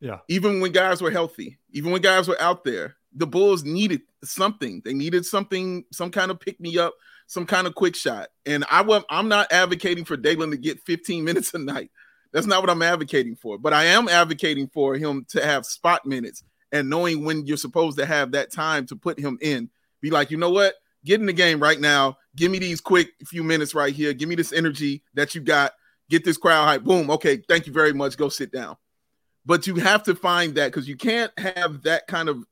[0.00, 0.18] Yeah.
[0.28, 4.82] Even when guys were healthy, even when guys were out there, the Bulls needed something.
[4.84, 6.94] They needed something, some kind of pick me up,
[7.26, 8.28] some kind of quick shot.
[8.44, 11.90] And I was I'm not advocating for Dalen to get 15 minutes a night.
[12.32, 13.58] That's not what I'm advocating for.
[13.58, 17.98] But I am advocating for him to have spot minutes and knowing when you're supposed
[17.98, 19.70] to have that time to put him in.
[20.00, 20.74] Be like, you know what?
[21.04, 22.18] Get in the game right now.
[22.36, 24.12] Give me these quick few minutes right here.
[24.12, 25.72] Give me this energy that you got.
[26.10, 26.84] Get this crowd hype.
[26.84, 27.10] Boom.
[27.10, 27.38] Okay.
[27.48, 28.16] Thank you very much.
[28.16, 28.76] Go sit down.
[29.46, 32.44] But you have to find that because you can't have that kind of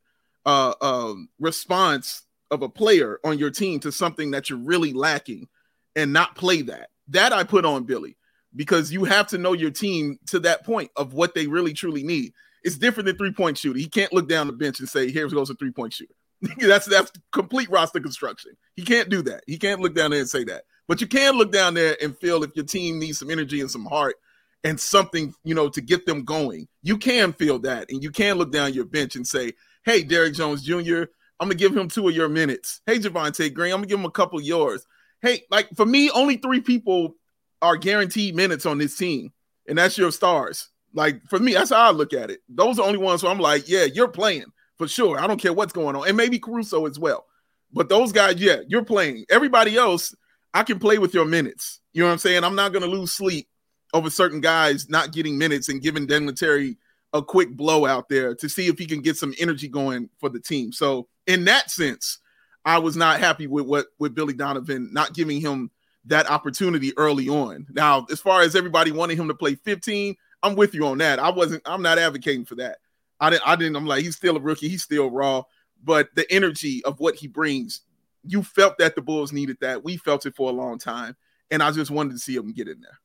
[0.45, 5.49] uh, um, response of a player on your team to something that you're really lacking
[5.95, 6.91] and not play that.
[7.09, 8.17] That I put on Billy
[8.55, 12.03] because you have to know your team to that point of what they really truly
[12.03, 12.33] need.
[12.67, 13.79] It's different than three point shooter.
[13.79, 16.15] He can't look down the bench and say, "Here goes a three point shooter."
[16.59, 18.57] that's that's complete roster construction.
[18.75, 19.45] He can't do that.
[19.47, 20.65] He can't look down there and say that.
[20.89, 23.71] But you can look down there and feel if your team needs some energy and
[23.71, 24.17] some heart
[24.65, 26.67] and something, you know, to get them going.
[26.83, 29.53] You can feel that, and you can look down your bench and say,
[29.85, 31.05] "Hey, Derrick Jones Jr.,
[31.39, 32.81] I'm gonna give him two of your minutes.
[32.85, 34.85] Hey, Javonte Green, I'm gonna give him a couple yours.
[35.23, 37.15] Hey, like for me, only three people
[37.63, 39.33] are guaranteed minutes on this team,
[39.69, 40.69] and that's your stars.
[40.97, 42.41] Like for me, that's how I look at it.
[42.49, 44.47] Those are the only ones where I'm like, yeah, you're playing
[44.79, 45.21] for sure.
[45.21, 47.27] I don't care what's going on, and maybe Caruso as well.
[47.73, 49.27] But those guys, yeah, you're playing.
[49.29, 50.15] Everybody else,
[50.55, 51.81] I can play with your minutes.
[51.93, 52.45] You know what I'm saying?
[52.45, 53.47] I'm not gonna lose sleep
[53.93, 56.77] over certain guys not getting minutes and giving Dalen Terry
[57.13, 60.29] a quick blow out there to see if he can get some energy going for
[60.29, 60.73] the team.
[60.73, 62.19] So in that sense,
[62.65, 65.71] I was not happy with what with Billy Donovan not giving him
[66.07, 67.67] that opportunity early on.
[67.71, 71.19] Now, as far as everybody wanting him to play 15, I'm with you on that.
[71.19, 71.63] I wasn't.
[71.67, 72.79] I'm not advocating for that.
[73.21, 73.43] I didn't.
[73.47, 73.77] I didn't.
[73.77, 74.69] I'm like he's still a rookie.
[74.69, 75.43] He's still raw.
[75.83, 77.83] But the energy of what he brings,
[78.25, 79.85] you felt that the Bulls needed that.
[79.85, 81.17] We felt it for a long time,
[81.51, 82.99] and I just wanted to see him get in there.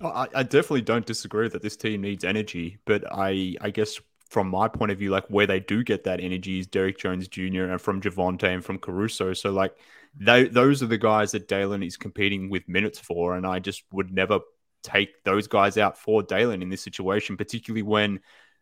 [0.00, 4.00] Oh, I, I definitely don't disagree that this team needs energy, but I I guess
[4.28, 7.28] from my point of view, like where they do get that energy is Derrick Jones
[7.28, 7.64] Jr.
[7.64, 9.32] and from Javonte and from Caruso.
[9.32, 9.76] So like
[10.16, 13.84] they, those are the guys that Dalen is competing with minutes for, and I just
[13.92, 14.40] would never
[14.84, 18.20] take those guys out for Dalen in this situation, particularly when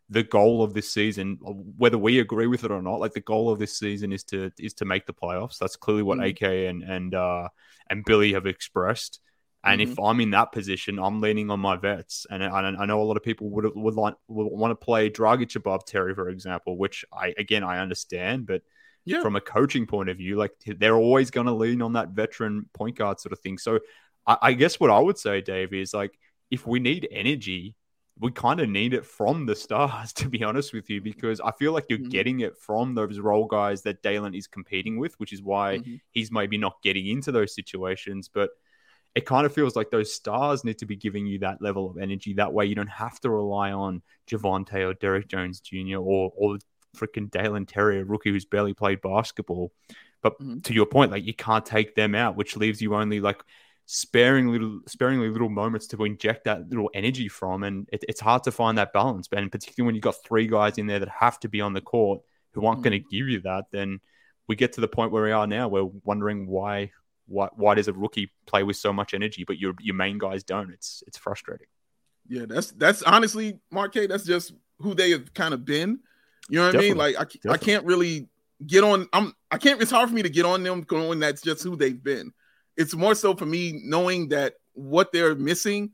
[0.09, 3.49] the goal of this season, whether we agree with it or not, like the goal
[3.49, 5.57] of this season is to is to make the playoffs.
[5.57, 6.45] That's clearly what mm-hmm.
[6.45, 7.49] AK and and uh,
[7.89, 9.19] and Billy have expressed.
[9.65, 9.91] And mm-hmm.
[9.93, 12.25] if I'm in that position, I'm leaning on my vets.
[12.29, 15.09] And I, I know a lot of people would would like would want to play
[15.09, 18.61] Dragic above Terry, for example, which I again I understand, but
[19.05, 19.21] yeah.
[19.21, 22.69] from a coaching point of view, like they're always going to lean on that veteran
[22.73, 23.57] point guard sort of thing.
[23.57, 23.79] So
[24.25, 26.17] I, I guess what I would say, Dave, is like
[26.51, 27.75] if we need energy,
[28.19, 31.51] we kind of need it from the stars, to be honest with you, because I
[31.51, 32.09] feel like you're mm-hmm.
[32.09, 35.95] getting it from those role guys that Dalen is competing with, which is why mm-hmm.
[36.11, 38.29] he's maybe not getting into those situations.
[38.33, 38.51] But
[39.15, 41.97] it kind of feels like those stars need to be giving you that level of
[41.97, 42.33] energy.
[42.33, 45.97] That way, you don't have to rely on Javonte or Derrick Jones Jr.
[45.97, 46.57] or or
[46.95, 49.71] freaking Dalen Terry, a rookie who's barely played basketball.
[50.21, 50.59] But mm-hmm.
[50.59, 53.41] to your point, like you can't take them out, which leaves you only like
[53.85, 58.43] sparing little, sparingly little moments to inject that little energy from, and it, it's hard
[58.43, 59.27] to find that balance.
[59.31, 61.81] And particularly when you've got three guys in there that have to be on the
[61.81, 62.21] court
[62.53, 62.89] who aren't mm-hmm.
[62.89, 63.99] going to give you that, then
[64.47, 65.67] we get to the point where we are now.
[65.67, 66.91] We're wondering why
[67.25, 70.43] why why does a rookie play with so much energy, but your your main guys
[70.43, 70.71] don't?
[70.71, 71.67] It's it's frustrating.
[72.27, 75.99] Yeah, that's that's honestly, Mark, that's just who they have kind of been.
[76.49, 76.87] You know what Definitely.
[76.87, 76.97] I mean?
[76.97, 77.51] Like I, Definitely.
[77.51, 78.27] I can't really
[78.65, 79.07] get on.
[79.13, 79.81] I'm I can't.
[79.81, 81.19] It's hard for me to get on them going.
[81.19, 82.31] That's just who they've been.
[82.77, 85.91] It's more so for me knowing that what they're missing.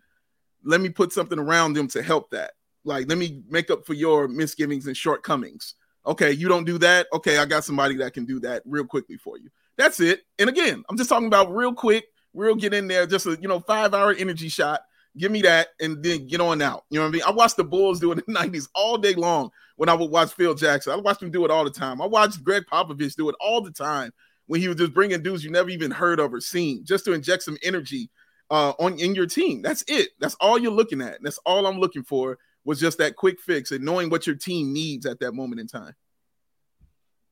[0.64, 2.52] Let me put something around them to help that.
[2.84, 5.76] Like let me make up for your misgivings and shortcomings.
[6.06, 7.08] Okay, you don't do that.
[7.14, 9.50] Okay, I got somebody that can do that real quickly for you.
[9.78, 10.22] That's it.
[10.40, 13.48] And again, I'm just talking about real quick, real get in there, just a you
[13.48, 14.82] know five hour energy shot.
[15.18, 16.86] Give me that, and then get on out.
[16.90, 17.22] You know what I mean?
[17.26, 20.10] I watched the Bulls do it in the '90s all day long when I would
[20.10, 20.94] watch Phil Jackson.
[20.94, 22.02] I watched him do it all the time.
[22.02, 24.12] I watched Gregg Popovich do it all the time
[24.50, 27.14] when he was just bringing dudes you never even heard of or seen, just to
[27.14, 28.10] inject some energy
[28.50, 29.62] uh, on in your team.
[29.62, 30.10] That's it.
[30.20, 31.20] That's all you're looking at.
[31.22, 34.74] That's all I'm looking for was just that quick fix and knowing what your team
[34.74, 35.94] needs at that moment in time.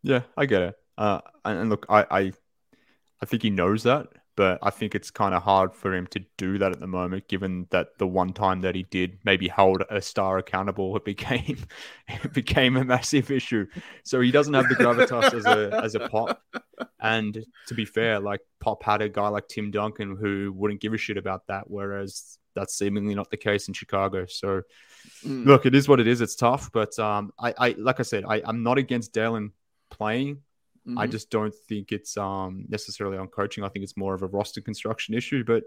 [0.03, 0.75] Yeah, I get it.
[0.95, 2.32] Uh, and look, I, I,
[3.19, 6.23] I think he knows that, but I think it's kind of hard for him to
[6.38, 9.84] do that at the moment, given that the one time that he did maybe hold
[9.89, 11.66] a star accountable, it became
[12.07, 13.66] it became a massive issue.
[14.03, 16.39] So he doesn't have the gravitas as a as a pop.
[16.99, 20.93] And to be fair, like Pop had a guy like Tim Duncan who wouldn't give
[20.93, 24.28] a shit about that, whereas that's seemingly not the case in Chicago.
[24.28, 24.61] So
[25.26, 25.45] mm.
[25.45, 26.22] look, it is what it is.
[26.22, 29.51] It's tough, but um, I, I like I said, I, I'm not against Dalen
[29.89, 30.41] playing.
[30.88, 30.97] Mm-hmm.
[30.97, 33.63] I just don't think it's um, necessarily on coaching.
[33.63, 35.43] I think it's more of a roster construction issue.
[35.43, 35.63] But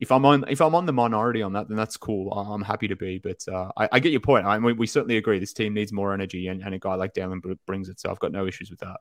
[0.00, 2.32] if I'm on if I'm on the minority on that, then that's cool.
[2.32, 3.18] I'm happy to be.
[3.18, 4.46] But uh, I, I, get your point.
[4.46, 5.38] I mean, we certainly agree.
[5.38, 8.00] This team needs more energy, and, and a guy like Dalen brings it.
[8.00, 8.96] So I've got no issues with that.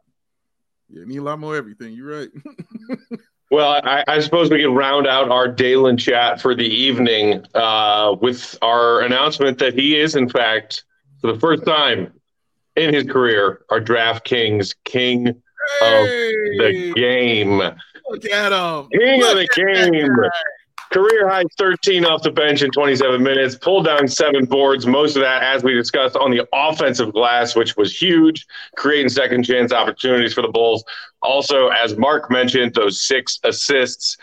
[0.89, 1.93] Yeah, need a lot more everything.
[1.93, 2.29] You're right.
[3.51, 8.15] well, I, I, suppose we can round out our Dalen chat for the evening uh,
[8.21, 10.83] with our announcement that he is, in fact,
[11.21, 12.11] for the first time
[12.75, 15.41] in his career, our DraftKings king
[15.79, 16.27] hey!
[16.27, 17.57] of the game.
[17.57, 18.89] Look at him.
[18.89, 20.09] King Look of the game.
[20.91, 24.85] Career high 13 off the bench in 27 minutes, pulled down seven boards.
[24.85, 28.45] Most of that, as we discussed, on the offensive glass, which was huge,
[28.75, 30.83] creating second chance opportunities for the Bulls.
[31.23, 34.17] Also, as Mark mentioned, those six assists,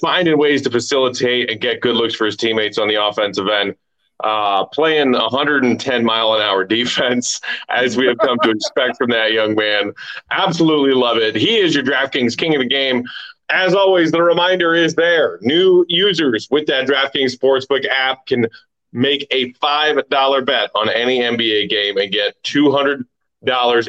[0.00, 3.74] finding ways to facilitate and get good looks for his teammates on the offensive end.
[4.22, 9.32] Uh, playing 110 mile an hour defense, as we have come to expect from that
[9.32, 9.92] young man.
[10.30, 11.34] Absolutely love it.
[11.34, 13.04] He is your DraftKings king of the game.
[13.50, 15.38] As always, the reminder is there.
[15.42, 18.46] New users with that DraftKings Sportsbook app can
[18.92, 23.04] make a $5 bet on any NBA game and get $200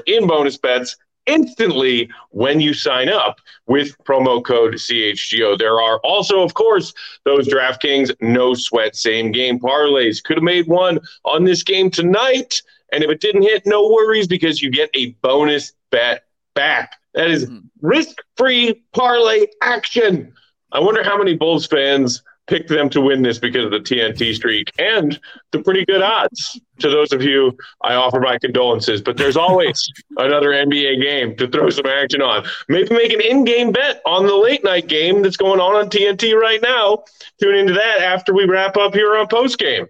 [0.07, 5.57] in bonus bets instantly when you sign up with promo code CHGO.
[5.57, 6.93] There are also, of course,
[7.23, 10.23] those DraftKings no sweat same game parlays.
[10.23, 12.61] Could have made one on this game tonight.
[12.91, 16.93] And if it didn't hit, no worries because you get a bonus bet back.
[17.13, 17.67] That is mm-hmm.
[17.81, 20.33] risk free parlay action.
[20.71, 24.33] I wonder how many Bulls fans picked them to win this because of the TNT
[24.35, 25.19] streak and
[25.51, 26.59] the pretty good odds.
[26.79, 31.47] To those of you, I offer my condolences, but there's always another NBA game to
[31.47, 32.45] throw some action on.
[32.67, 35.89] Maybe make an in game bet on the late night game that's going on on
[35.89, 37.03] TNT right now.
[37.39, 39.87] Tune into that after we wrap up here on post game.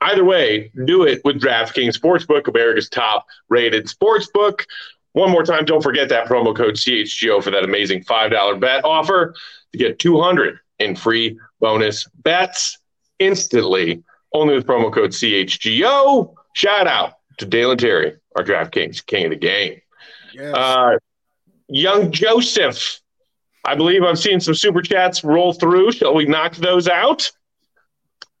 [0.00, 4.64] Either way, do it with DraftKings Sportsbook, America's top rated sportsbook.
[5.12, 9.34] One more time, don't forget that promo code CHGO for that amazing $5 bet offer
[9.72, 12.78] to get 200 in free bonus bets
[13.18, 14.02] instantly,
[14.32, 16.34] only with promo code CHGO.
[16.54, 19.80] Shout out to Dalen Terry, our DraftKings king of the game.
[20.32, 20.54] Yes.
[20.54, 20.98] Uh,
[21.68, 23.00] young Joseph,
[23.64, 25.92] I believe I've seen some super chats roll through.
[25.92, 27.30] Shall we knock those out?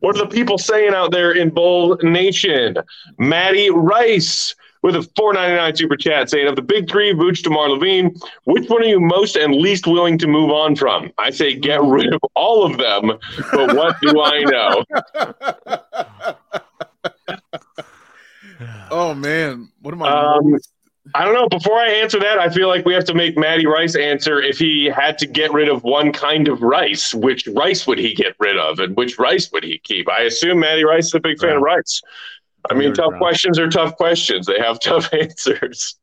[0.00, 2.76] What are the people saying out there in Bull Nation?
[3.18, 4.54] Maddie Rice
[4.86, 8.82] with a 4.99 super chat saying, "Of the big three, Vooch, DeMar, LaVine, which one
[8.82, 12.20] are you most and least willing to move on from?" I say, get rid of
[12.34, 13.18] all of them.
[13.50, 14.84] But what do I know?
[18.92, 20.08] oh man, what am I?
[20.08, 20.56] Um,
[21.14, 21.48] I don't know.
[21.48, 24.58] Before I answer that, I feel like we have to make Matty Rice answer if
[24.58, 28.34] he had to get rid of one kind of rice, which rice would he get
[28.38, 30.08] rid of and which rice would he keep?
[30.08, 31.56] I assume Matty Rice is a big fan yeah.
[31.56, 32.02] of rice.
[32.70, 34.46] I mean, tough questions are tough questions.
[34.46, 35.96] They have tough answers.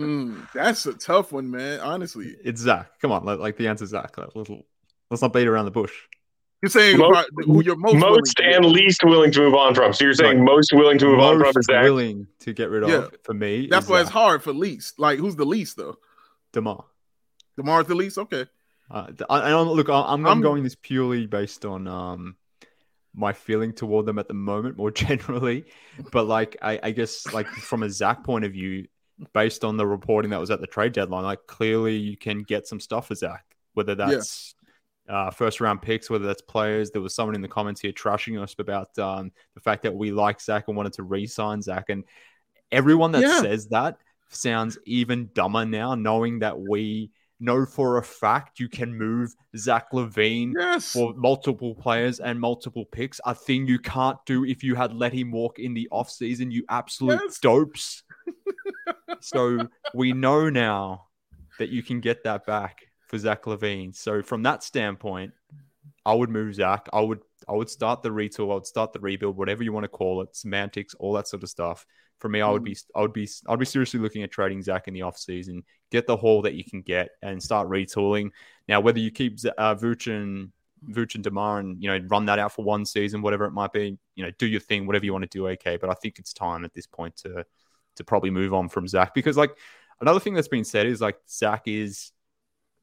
[0.00, 1.80] Mm, that's a tough one, man.
[1.80, 2.98] Honestly, it's Zach.
[3.00, 4.16] Come on, like the answer, Zach.
[4.16, 4.64] Like, little,
[5.10, 5.92] let's not beat around the bush.
[6.62, 9.92] You're saying most, who you're most, most and least willing to move on from.
[9.92, 10.44] So you're saying right.
[10.44, 11.82] most willing to move most on from is Zach.
[11.82, 13.06] Willing to get rid of yeah.
[13.22, 13.68] for me.
[13.70, 14.06] That's why Zach.
[14.06, 14.98] it's hard for least.
[14.98, 15.98] Like, who's the least though?
[16.52, 16.84] DeMar.
[17.58, 18.16] DeMar's the least.
[18.18, 18.46] Okay.
[18.90, 22.36] Uh, I, I, look, I'm, I'm, I'm going this purely based on um
[23.16, 25.64] my feeling toward them at the moment more generally.
[26.12, 28.86] But like I, I guess like from a Zach point of view,
[29.32, 32.66] based on the reporting that was at the trade deadline, like clearly you can get
[32.66, 34.54] some stuff for Zach, whether that's
[35.08, 35.14] yeah.
[35.14, 36.90] uh, first round picks, whether that's players.
[36.90, 40.12] There was someone in the comments here trashing us about um, the fact that we
[40.12, 42.04] like Zach and wanted to re-sign Zach, and
[42.70, 43.40] everyone that yeah.
[43.40, 43.98] says that
[44.28, 47.10] sounds even dumber now, knowing that we
[47.40, 50.92] know for a fact you can move Zach LaVine yes.
[50.92, 55.12] for multiple players and multiple picks, a thing you can't do if you had let
[55.12, 57.38] him walk in the offseason, you absolute yes.
[57.38, 58.02] dopes.
[59.20, 61.06] so we know now
[61.58, 63.94] that you can get that back for Zach LaVine.
[63.94, 65.32] So from that standpoint,
[66.04, 66.88] I would move Zach.
[66.92, 68.50] I would I would start the retool.
[68.50, 71.42] I would start the rebuild, whatever you want to call it, semantics, all that sort
[71.42, 71.86] of stuff
[72.18, 72.84] for me, I would be mm.
[72.94, 76.16] I would be I'd be seriously looking at trading Zach in the offseason, get the
[76.16, 78.30] haul that you can get, and start retooling.
[78.68, 80.50] Now, whether you keep uh, Vooch and
[80.90, 83.72] Vooch and DeMar and you know run that out for one season, whatever it might
[83.72, 85.76] be, you know, do your thing, whatever you want to do, okay.
[85.76, 87.44] But I think it's time at this point to
[87.96, 89.56] to probably move on from Zach because like
[90.00, 92.12] another thing that's been said is like Zach is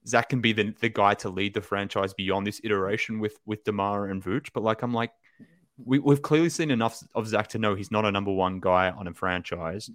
[0.07, 3.63] Zach can be the, the guy to lead the franchise beyond this iteration with with
[3.63, 5.11] DeMar and Vooch, but like I'm like
[5.77, 8.89] we, we've clearly seen enough of Zach to know he's not a number one guy
[8.89, 9.89] on a franchise.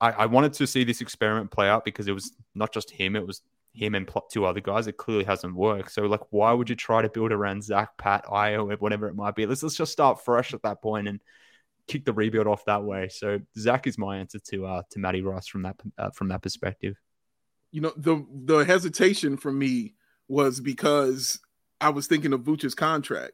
[0.00, 3.16] I, I wanted to see this experiment play out because it was not just him;
[3.16, 4.86] it was him and two other guys.
[4.86, 5.92] It clearly hasn't worked.
[5.92, 9.34] So, like, why would you try to build around Zach, Pat, Ayo, whatever it might
[9.34, 9.46] be?
[9.46, 11.20] Let's let's just start fresh at that point and
[11.86, 13.08] kick the rebuild off that way.
[13.08, 16.42] So, Zach is my answer to uh to Matty Rice from that uh, from that
[16.42, 16.96] perspective.
[17.70, 19.94] You know, the the hesitation for me
[20.28, 21.38] was because
[21.80, 23.32] I was thinking of Vooch's contract.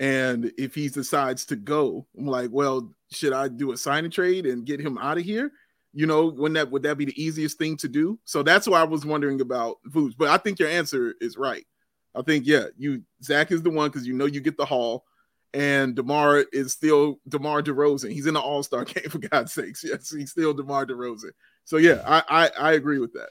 [0.00, 4.12] And if he decides to go, I'm like, well, should I do a sign and
[4.12, 5.52] trade and get him out of here?
[5.92, 8.18] You know, when that would that be the easiest thing to do?
[8.24, 10.14] So that's why I was wondering about Vooch.
[10.16, 11.66] But I think your answer is right.
[12.14, 15.04] I think, yeah, you Zach is the one because you know you get the haul,
[15.52, 18.10] and DeMar is still DeMar DeRozan.
[18.12, 19.84] He's in the All Star game for God's sakes.
[19.84, 21.32] Yes, he's still DeMar DeRozan.
[21.64, 23.30] So yeah, I I, I agree with that.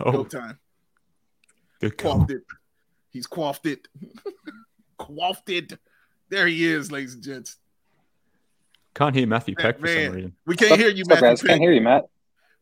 [0.00, 0.58] Oh, No time.
[1.80, 2.24] good call.
[2.30, 2.40] It.
[3.10, 3.88] He's quaffed it.
[4.98, 5.72] quaffed it.
[6.28, 7.56] There he is, ladies and gents.
[8.94, 10.06] Can't hear Matthew Peck for Man.
[10.06, 10.36] some reason.
[10.46, 11.48] We can't hear you, What's up, Matthew.
[11.48, 11.48] guys?
[11.48, 12.04] Can't hear you, Matt.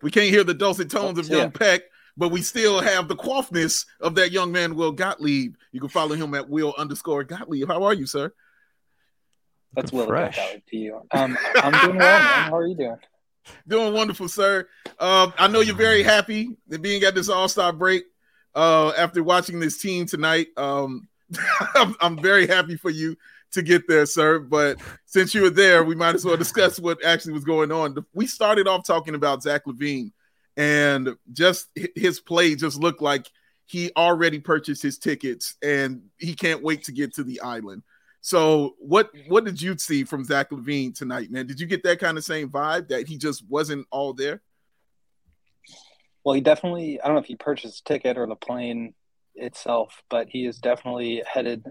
[0.03, 1.39] We can't hear the dulcet tones of Yeah.
[1.39, 1.83] young Peck,
[2.17, 5.55] but we still have the quaffness of that young man, Will Gottlieb.
[5.73, 7.69] You can follow him at Will underscore Gottlieb.
[7.69, 8.33] How are you, sir?
[9.75, 10.37] That's Will fresh.
[10.37, 11.01] Gottlieb to you.
[11.13, 12.21] Um, I'm doing well, man.
[12.51, 12.97] How are you doing?
[13.67, 14.69] Doing wonderful, sir.
[15.01, 18.05] Um, I know you're very happy that being at this All Star break
[18.59, 20.49] uh, after watching this team tonight.
[20.57, 21.09] Um,
[21.75, 23.17] I'm, I'm very happy for you
[23.53, 24.41] to get there, sir.
[24.41, 27.97] But since you were there, we might as well discuss what actually was going on.
[28.13, 30.11] We started off talking about Zach LaVine,
[30.57, 33.27] and just his play just looked like
[33.67, 37.83] he already purchased his tickets and he can't wait to get to the island.
[38.23, 41.47] So, what what did you see from Zach LaVine tonight, man?
[41.47, 44.43] Did you get that kind of same vibe that he just wasn't all there?
[46.29, 48.93] Well, he definitely, I don't know if he purchased a ticket or the plane
[49.35, 51.65] itself, but he is definitely headed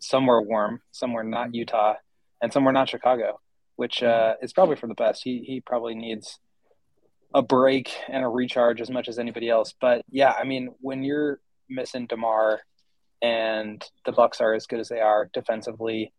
[0.00, 1.94] somewhere warm, somewhere not Utah,
[2.42, 3.38] and somewhere not Chicago,
[3.76, 5.22] which uh, is probably for the best.
[5.22, 6.40] He, he probably needs
[7.32, 9.72] a break and a recharge as much as anybody else.
[9.80, 11.38] But yeah, I mean, when you're
[11.68, 12.58] missing DeMar
[13.22, 16.12] and the Bucks are as good as they are defensively,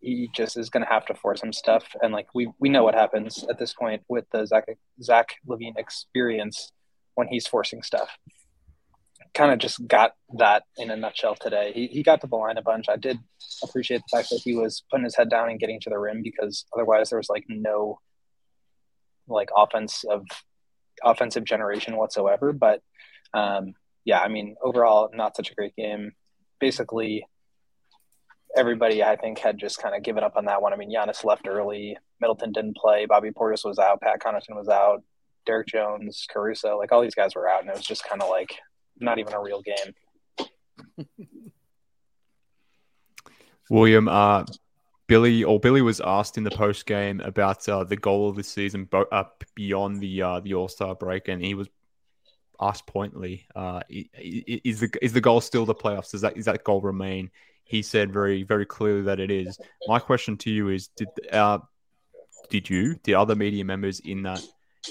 [0.00, 1.94] he just is going to have to force some stuff.
[2.00, 4.64] And like we we know what happens at this point with the Zach
[5.02, 6.72] Zach LaVine experience
[7.18, 8.16] when he's forcing stuff.
[9.34, 11.72] Kind of just got that in a nutshell today.
[11.74, 12.86] He he got to the line a bunch.
[12.88, 13.18] I did
[13.60, 16.22] appreciate the fact that he was putting his head down and getting to the rim
[16.22, 17.98] because otherwise there was like no
[19.26, 20.26] like offense of
[21.02, 22.52] offensive generation whatsoever.
[22.52, 22.82] But
[23.34, 26.12] um, yeah, I mean overall not such a great game.
[26.60, 27.26] Basically,
[28.56, 30.72] everybody I think had just kind of given up on that one.
[30.72, 34.68] I mean, Giannis left early, Middleton didn't play, Bobby Portis was out, Pat Connaughton was
[34.68, 35.02] out,
[35.46, 38.28] Derrick Jones, Caruso, like all these guys were out, and it was just kind of
[38.28, 38.54] like
[39.00, 41.06] not even a real game.
[43.70, 44.44] William, uh,
[45.06, 48.42] Billy or Billy was asked in the post game about uh, the goal of the
[48.42, 49.24] season bo- uh,
[49.54, 51.68] beyond the uh, the All Star break, and he was
[52.60, 56.10] asked pointedly, uh, "Is the is the goal still the playoffs?
[56.10, 57.30] Does that is that goal remain?"
[57.64, 59.58] He said very very clearly that it is.
[59.86, 61.58] My question to you is: Did uh,
[62.50, 64.42] did you, the other media members in that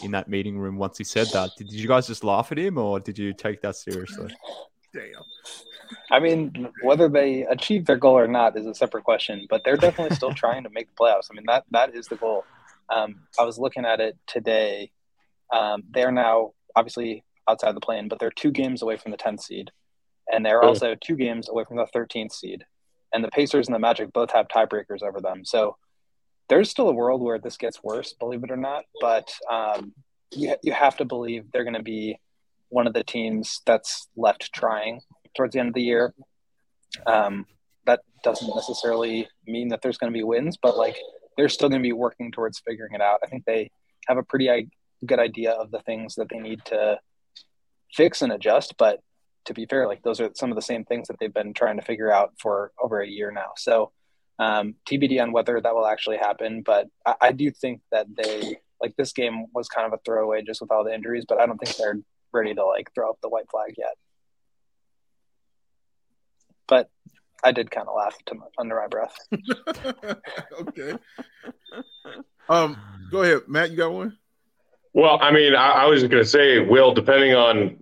[0.03, 2.77] in that meeting room once he said that, did you guys just laugh at him,
[2.77, 4.33] or did you take that seriously?
[4.93, 5.23] Damn.
[6.11, 9.77] I mean, whether they achieve their goal or not is a separate question, but they're
[9.77, 11.27] definitely still trying to make the playoffs.
[11.31, 12.45] I mean, that that is the goal.
[12.89, 14.91] Um, I was looking at it today.
[15.53, 19.41] Um, they're now obviously outside the plane, but they're two games away from the 10th
[19.41, 19.71] seed,
[20.31, 22.65] and they're also two games away from the 13th seed.
[23.13, 25.45] And the Pacers and the Magic both have tiebreakers over them.
[25.45, 25.77] So
[26.49, 28.85] there's still a world where this gets worse, believe it or not.
[29.01, 29.93] But um,
[30.31, 32.17] you you have to believe they're going to be
[32.69, 35.01] one of the teams that's left trying
[35.35, 36.13] towards the end of the year.
[37.05, 37.45] Um,
[37.85, 40.97] that doesn't necessarily mean that there's going to be wins, but like
[41.37, 43.19] they're still going to be working towards figuring it out.
[43.23, 43.71] I think they
[44.07, 44.67] have a pretty i-
[45.05, 46.99] good idea of the things that they need to
[47.93, 48.75] fix and adjust.
[48.77, 48.99] But
[49.45, 51.77] to be fair, like those are some of the same things that they've been trying
[51.77, 53.51] to figure out for over a year now.
[53.55, 53.91] So
[54.39, 56.61] um, TBD on whether that will actually happen.
[56.61, 60.43] But I, I do think that they like this game was kind of a throwaway
[60.43, 61.99] just with all the injuries, but I don't think they're
[62.31, 63.95] ready to like throw up the white flag yet.
[66.67, 66.89] But
[67.43, 69.17] I did kind of laugh to my, under my breath.
[70.61, 70.95] okay.
[72.49, 72.77] Um,
[73.11, 73.71] go ahead, Matt.
[73.71, 74.17] You got one?
[74.97, 77.77] Well, I mean, I, I was going to say, Will, depending on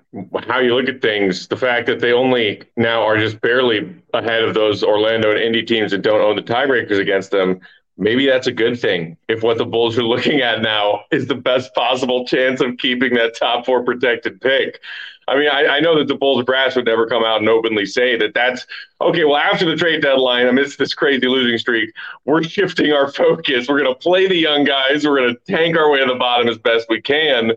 [0.50, 4.44] how you look at things, the fact that they only now are just barely ahead
[4.44, 7.62] of those Orlando and Indy teams that don't own the tiebreakers against them,
[7.98, 9.16] maybe that's a good thing.
[9.30, 13.14] If what the Bulls are looking at now is the best possible chance of keeping
[13.14, 14.82] that top four protected pick.
[15.28, 17.86] I mean, I, I know that the Bulls brass would never come out and openly
[17.86, 18.66] say that that's
[19.02, 19.24] okay.
[19.24, 21.94] Well, after the trade deadline, amidst this crazy losing streak,
[22.26, 23.68] we're shifting our focus.
[23.68, 25.06] We're going to play the young guys.
[25.06, 27.54] We're going to tank our way to the bottom as best we can.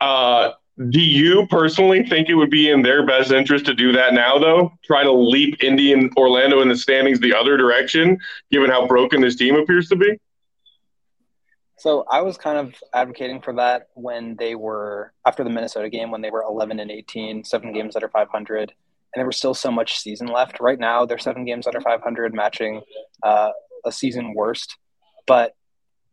[0.00, 0.52] Uh,
[0.90, 4.38] do you personally think it would be in their best interest to do that now,
[4.38, 4.72] though?
[4.84, 8.18] Try to leap Indy and Orlando in the standings the other direction,
[8.50, 10.18] given how broken this team appears to be?
[11.84, 16.10] So I was kind of advocating for that when they were after the Minnesota game
[16.10, 18.70] when they were 11 and 18, seven games under 500, and
[19.14, 20.60] there was still so much season left.
[20.60, 22.80] Right now, they're seven games under 500, matching
[23.22, 23.50] uh,
[23.84, 24.78] a season worst,
[25.26, 25.54] but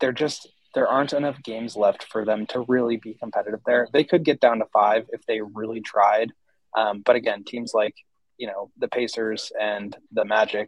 [0.01, 3.87] they're just there aren't enough games left for them to really be competitive there.
[3.93, 6.33] They could get down to five if they really tried,
[6.75, 7.95] um, but again, teams like
[8.37, 10.67] you know the Pacers and the Magic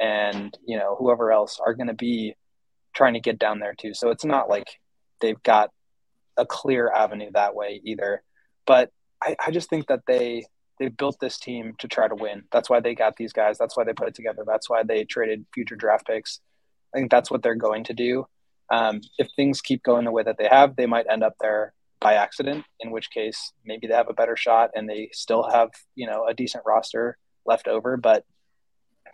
[0.00, 2.34] and you know whoever else are going to be
[2.94, 3.94] trying to get down there too.
[3.94, 4.80] So it's not like
[5.20, 5.70] they've got
[6.36, 8.22] a clear avenue that way either.
[8.66, 8.90] But
[9.22, 10.46] I, I just think that they
[10.78, 12.44] they built this team to try to win.
[12.52, 13.58] That's why they got these guys.
[13.58, 14.44] That's why they put it together.
[14.46, 16.40] That's why they traded future draft picks.
[16.94, 18.26] I think that's what they're going to do.
[18.70, 21.72] Um, if things keep going the way that they have, they might end up there
[22.00, 22.64] by accident.
[22.80, 26.26] In which case, maybe they have a better shot and they still have you know
[26.26, 27.96] a decent roster left over.
[27.96, 28.24] But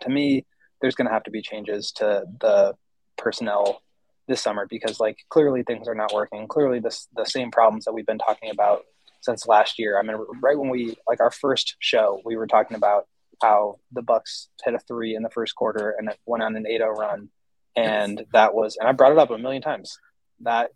[0.01, 0.45] to me,
[0.81, 2.75] there's going to have to be changes to the
[3.17, 3.81] personnel
[4.27, 6.47] this summer because like clearly things are not working.
[6.47, 8.83] Clearly, this the same problems that we've been talking about
[9.21, 9.99] since last year.
[9.99, 13.07] I mean, right when we like our first show, we were talking about
[13.41, 16.65] how the Bucks hit a three in the first quarter and it went on an
[16.69, 17.29] 8-0 run,
[17.75, 19.97] and that was and I brought it up a million times
[20.41, 20.71] that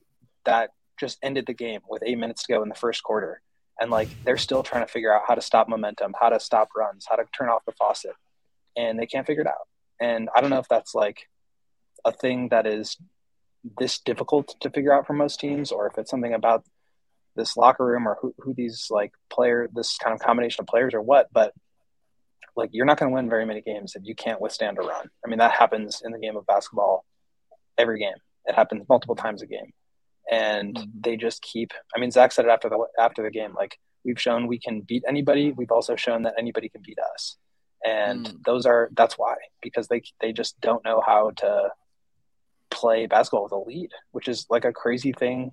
[0.46, 3.42] that just ended the game with eight minutes to go in the first quarter,
[3.80, 6.70] and like they're still trying to figure out how to stop momentum, how to stop
[6.76, 8.14] runs, how to turn off the faucet,
[8.76, 9.68] and they can't figure it out.
[10.02, 11.28] And I don't know if that's like
[12.06, 12.98] a thing that is
[13.78, 16.64] this difficult to figure out for most teams, or if it's something about
[17.36, 20.94] this locker room or who, who these like player, this kind of combination of players
[20.94, 21.28] or what.
[21.32, 21.54] But
[22.56, 25.10] like, you're not going to win very many games if you can't withstand a run.
[25.26, 27.06] I mean, that happens in the game of basketball
[27.78, 28.18] every game.
[28.46, 29.74] It happens multiple times a game,
[30.32, 30.90] and mm-hmm.
[31.02, 31.74] they just keep.
[31.96, 33.54] I mean, Zach said it after the after the game.
[33.54, 35.52] Like, we've shown we can beat anybody.
[35.52, 37.38] We've also shown that anybody can beat us
[37.86, 38.44] and mm.
[38.44, 41.70] those are that's why because they they just don't know how to
[42.70, 45.52] play basketball with a lead, which is like a crazy thing.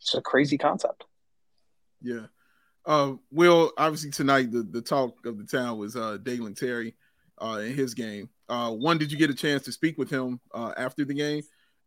[0.00, 1.04] It's a crazy concept.
[2.00, 2.26] Yeah.
[2.84, 6.94] Uh, Will, obviously tonight the, the talk of the town was uh, Dalen Terry
[7.38, 8.28] uh, in his game.
[8.48, 11.42] Uh, one, did you get a chance to speak with him uh, after the game?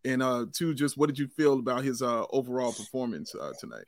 [0.06, 3.86] And uh, two, just what did you feel about his uh, overall performance uh, tonight?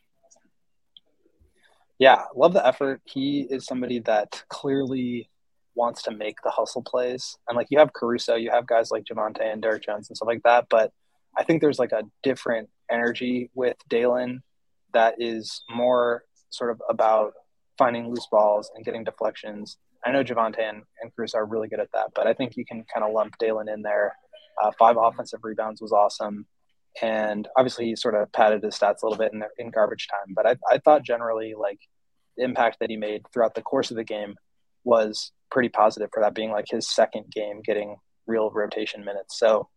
[2.00, 3.02] Yeah, love the effort.
[3.06, 5.30] He is somebody that clearly
[5.76, 7.38] wants to make the hustle plays.
[7.48, 10.28] And like you have Caruso, you have guys like Javonte and Derrick Jones and stuff
[10.28, 10.68] like that.
[10.70, 10.92] But
[11.38, 14.44] I think there's like a different energy with Dalen
[14.94, 17.34] that is more sort of about
[17.78, 19.78] finding loose balls and getting deflections.
[20.06, 22.66] I know Javonte and, and Caruso are really good at that, but I think you
[22.66, 24.16] can kind of lump Dalen in there.
[24.62, 26.46] Uh, five offensive rebounds was awesome.
[27.02, 30.34] And obviously, he sort of padded his stats a little bit in, in garbage time.
[30.36, 31.80] But I, I thought generally, like,
[32.36, 34.36] the impact that he made throughout the course of the game
[34.84, 39.38] was pretty positive for that being like his second game getting real rotation minutes.
[39.38, 39.70] So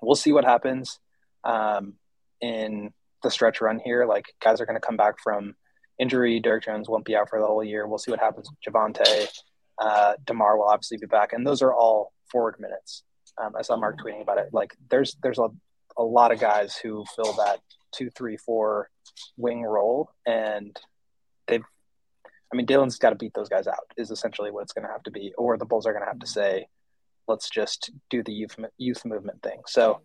[0.00, 0.98] we'll see what happens
[1.44, 1.94] um,
[2.40, 4.06] in the stretch run here.
[4.06, 5.54] Like guys are going to come back from
[5.98, 6.40] injury.
[6.40, 7.86] Derrick Jones won't be out for the whole year.
[7.86, 9.28] We'll see what happens with Javonte.
[9.78, 13.02] Uh, DeMar will obviously be back, and those are all forward minutes.
[13.40, 14.48] Um, I saw Mark tweeting about it.
[14.52, 15.48] Like there's there's a,
[15.96, 17.60] a lot of guys who fill that
[17.92, 18.88] two, three, four
[19.36, 20.78] wing role, and
[21.46, 21.64] they've
[22.52, 24.92] I mean, Dalen's got to beat those guys out is essentially what it's going to
[24.92, 26.66] have to be, or the Bulls are going to have to say,
[27.26, 29.60] let's just do the youth youth movement thing.
[29.66, 30.00] So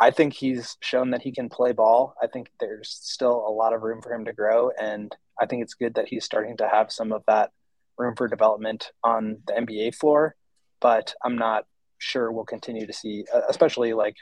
[0.00, 2.14] I think he's shown that he can play ball.
[2.22, 5.62] I think there's still a lot of room for him to grow, and I think
[5.62, 7.50] it's good that he's starting to have some of that
[7.98, 10.36] room for development on the NBA floor.
[10.80, 11.64] But I'm not
[11.98, 14.16] sure we'll continue to see, especially like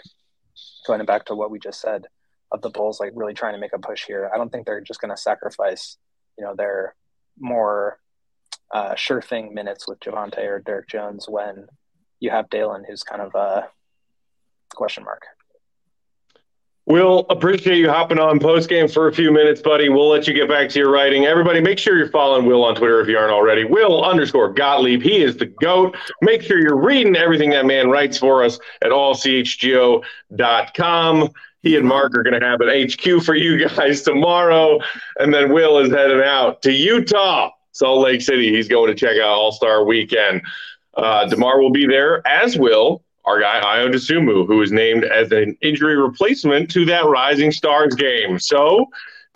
[0.87, 2.07] going back to what we just said
[2.53, 4.31] of the Bulls, like really trying to make a push here.
[4.33, 5.97] I don't think they're just going to sacrifice,
[6.39, 6.95] you know, their
[7.39, 7.99] more
[8.73, 11.67] uh, sure thing minutes with Javonte or Derrick Jones when
[12.21, 13.69] you have Dalen, who's kind of a
[14.75, 15.23] question mark.
[16.87, 19.89] We'll appreciate you hopping on post game for a few minutes, buddy.
[19.89, 21.25] We'll let you get back to your writing.
[21.25, 23.65] Everybody, make sure you're following Will on Twitter if you aren't already.
[23.65, 25.01] Will underscore Gottlieb.
[25.01, 25.97] He is the GOAT.
[26.21, 30.03] Make sure you're reading everything that man writes for us at allchgo.com.
[31.65, 34.79] He and Mark are going to have an HQ for you guys tomorrow.
[35.19, 38.55] And then Will is heading out to Utah, Salt Lake City.
[38.55, 40.43] He's going to check out All Star Weekend.
[40.95, 45.33] Uh, DeMar will be there, as will our guy Ayo Dosunmu, who was named as
[45.33, 48.39] an injury replacement to that Rising Stars game.
[48.39, 48.87] So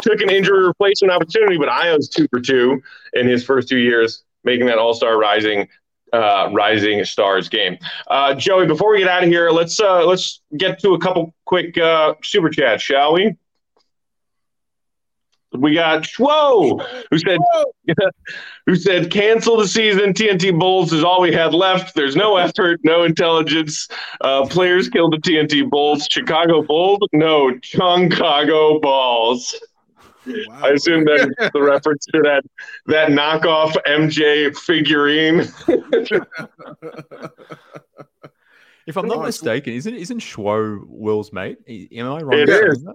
[0.02, 2.80] took an injury replacement opportunity, but Ayo's two for two
[3.14, 5.66] in his first two years, making that All Star Rising
[6.12, 7.78] uh, Rising Stars game.
[8.08, 11.34] Uh, Joey, before we get out of here, let's uh, let's get to a couple
[11.44, 13.36] quick uh, super chats, shall we?
[15.52, 17.38] We got Schwo, who said
[18.66, 20.12] who said cancel the season.
[20.12, 21.94] TNT Bulls is all we had left.
[21.94, 23.88] There's no effort, no intelligence.
[24.20, 26.06] Uh, players killed the TNT Bulls.
[26.10, 29.54] Chicago Bulls, no Chicago Balls.
[30.48, 30.60] Wow.
[30.62, 32.42] I assume that the reference to that
[32.86, 35.40] that knockoff MJ figurine.
[38.86, 41.58] If I'm not mistaken, isn't isn't Schwo Will's mate?
[41.68, 42.32] Am I wrong?
[42.32, 42.58] It is.
[42.58, 42.84] about is.
[42.84, 42.94] that?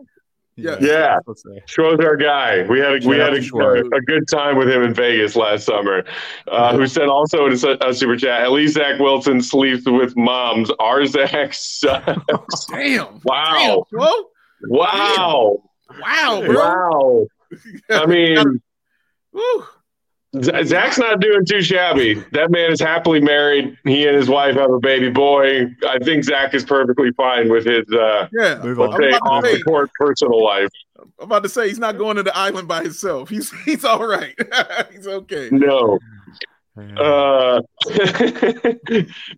[0.56, 0.78] Yeah.
[0.80, 1.20] Yeah.
[1.26, 1.44] Let's.
[1.68, 2.64] Schwo's our guy.
[2.64, 5.66] We had a, we had out a, a, good time with him in Vegas last
[5.66, 6.04] summer.
[6.48, 10.16] Uh, who said also in a, a super chat, at least Zach Wilson sleeps with
[10.16, 10.72] moms.
[10.80, 12.66] Our Zach sucks.
[12.72, 13.20] Damn.
[13.24, 13.86] Wow.
[13.92, 14.12] Damn, bro.
[14.64, 15.64] wow.
[16.02, 16.56] Wow, bro.
[16.56, 17.28] Wow.
[17.90, 18.62] I mean,
[19.32, 19.66] Woo.
[20.42, 22.16] Zach's not doing too shabby.
[22.32, 23.78] That man is happily married.
[23.84, 25.68] He and his wife have a baby boy.
[25.88, 28.60] I think Zach is perfectly fine with his uh, Yeah.
[28.64, 30.70] Let's say off to the court personal life.
[30.98, 33.30] I'm about to say he's not going to the island by himself.
[33.30, 34.36] He's he's all right.
[34.92, 35.50] he's okay.
[35.52, 36.00] No.
[36.76, 37.00] Yeah.
[37.00, 37.62] Uh,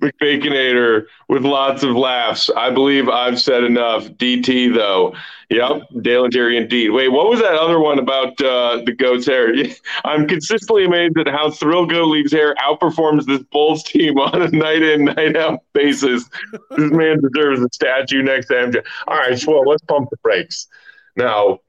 [0.01, 2.49] McBaconator with lots of laughs.
[2.55, 4.07] I believe I've said enough.
[4.07, 5.15] DT though.
[5.49, 6.89] Yep, Dalen Terry indeed.
[6.89, 9.53] Wait, what was that other one about uh, the goat's hair?
[10.05, 14.47] I'm consistently amazed at how Thrill Goat Leaves hair outperforms this Bulls team on a
[14.49, 16.27] night in, night out basis.
[16.71, 18.85] This man deserves a statue next to MJ.
[19.07, 20.67] All right, well, let's pump the brakes.
[21.15, 21.59] Now,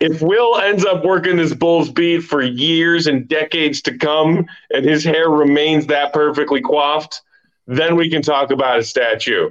[0.00, 4.84] if Will ends up working this Bulls beat for years and decades to come, and
[4.84, 7.20] his hair remains that perfectly coiffed,
[7.66, 9.50] then we can talk about a statue.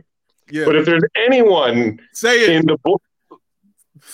[0.50, 0.66] yeah.
[0.66, 2.50] But if there's anyone Say it.
[2.50, 3.02] in the Bull,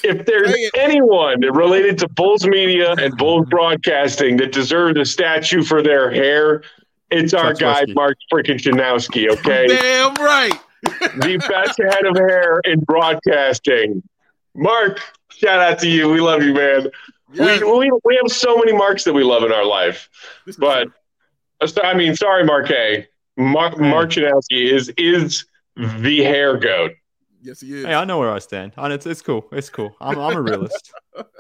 [0.03, 5.81] if there's anyone related to Bulls media and Bulls broadcasting that deserves a statue for
[5.83, 6.63] their hair,
[7.11, 7.95] it's our Chuck guy Swirsky.
[7.95, 9.29] Mark freaking Schanowski.
[9.37, 10.59] Okay, Damn right.
[10.83, 14.01] the best head of hair in broadcasting.
[14.55, 14.99] Mark,
[15.43, 16.09] shout out to you.
[16.09, 16.87] We love you, man.
[17.33, 17.61] Yes.
[17.61, 20.09] We, we we have so many marks that we love in our life.
[20.57, 20.87] But
[21.61, 23.07] uh, I mean, sorry, Mark A.
[23.37, 26.91] Mark Mark Schanowski is is the hair goat.
[27.41, 27.85] yes, he is.
[27.85, 28.73] Hey, I know where I stand.
[28.77, 29.47] And it's it's cool.
[29.51, 29.95] It's cool.
[29.99, 30.91] I'm I'm a realist.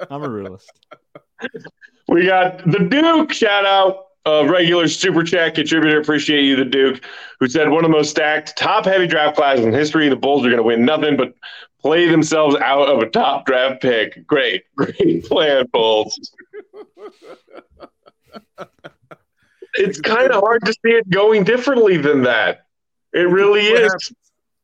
[0.09, 0.71] I'm a realist.
[2.07, 3.31] We got the Duke.
[3.31, 4.07] Shout out.
[4.25, 7.03] Uh, regular super chat contributor, appreciate you, the Duke,
[7.41, 10.07] who said one of the most stacked, top heavy draft classes in history.
[10.07, 11.33] The Bulls are going to win nothing but
[11.81, 14.25] play themselves out of a top draft pick.
[14.25, 16.17] Great, great plan, Bulls.
[19.73, 22.67] it's kind of hard to see it going differently than that.
[23.13, 24.13] It really What is.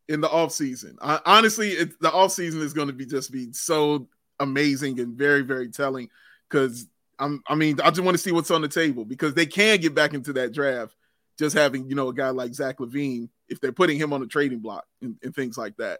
[0.07, 0.97] in the off season.
[1.01, 4.07] I, honestly, it, the off season is going to be just be so
[4.39, 6.09] amazing and very very telling
[6.49, 6.87] because
[7.19, 7.41] I'm.
[7.47, 9.93] I mean, I just want to see what's on the table because they can get
[9.93, 10.95] back into that draft.
[11.37, 14.27] Just having you know a guy like Zach LaVine, if they're putting him on the
[14.27, 15.99] trading block and, and things like that,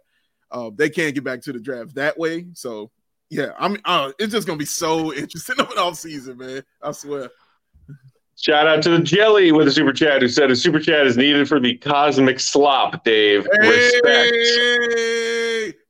[0.50, 2.46] uh, they can't get back to the draft that way.
[2.54, 2.90] So
[3.30, 3.78] yeah, I'm.
[3.84, 6.62] Uh, it's just gonna be so interesting of an off season, man.
[6.82, 7.30] I swear.
[8.36, 11.18] Shout out to the Jelly with a super chat who said a super chat is
[11.18, 13.46] needed for the cosmic slop, Dave.
[13.60, 14.34] Respect.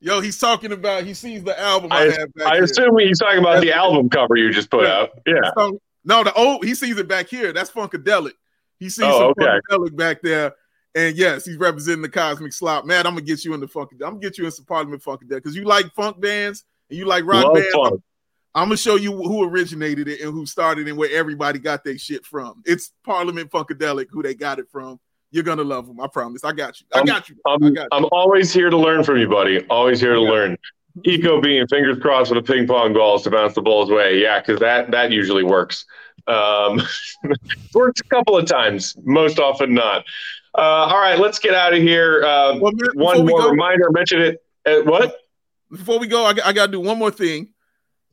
[0.03, 1.03] Yo, he's talking about.
[1.03, 4.09] He sees the album I, I, have back I assume he's talking about the album
[4.09, 4.93] cover you just put Yeah.
[5.01, 5.09] out.
[5.25, 5.51] Yeah.
[5.57, 7.53] So- no, the old he sees it back here.
[7.53, 8.31] That's Funkadelic.
[8.79, 9.59] He sees Oh, some okay.
[9.69, 10.55] Funkadelic back there.
[10.95, 12.85] And yes, he's representing the cosmic slop.
[12.85, 13.91] Man, I'm gonna get you in the funk.
[13.93, 17.05] I'm gonna get you in some Parliament Funkadelic because you like funk bands and you
[17.05, 17.69] like rock Love bands.
[17.75, 18.01] funk.
[18.55, 21.97] I'm gonna show you who originated it and who started and where everybody got their
[21.99, 22.63] shit from.
[22.65, 24.99] It's Parliament Funkadelic who they got it from.
[25.31, 25.99] You're gonna love them.
[26.01, 26.43] I promise.
[26.43, 26.87] I got you.
[26.93, 27.35] I got you.
[27.45, 27.87] I I'm, got you.
[27.91, 29.65] I'm always here to learn from you, buddy.
[29.69, 30.57] Always here to learn.
[31.05, 34.21] Eco being fingers crossed with a ping pong balls to bounce the balls away.
[34.21, 35.85] Yeah, because that that usually works.
[36.27, 36.81] Um,
[37.73, 40.03] works a couple of times, most often not.
[40.53, 40.61] Uh,
[40.91, 42.23] all right, let's get out of here.
[42.23, 43.89] Uh, Well, one more go- reminder.
[43.91, 44.43] Mention it.
[44.65, 45.15] Uh, what?
[45.71, 47.53] Before we go, I, I gotta do one more thing.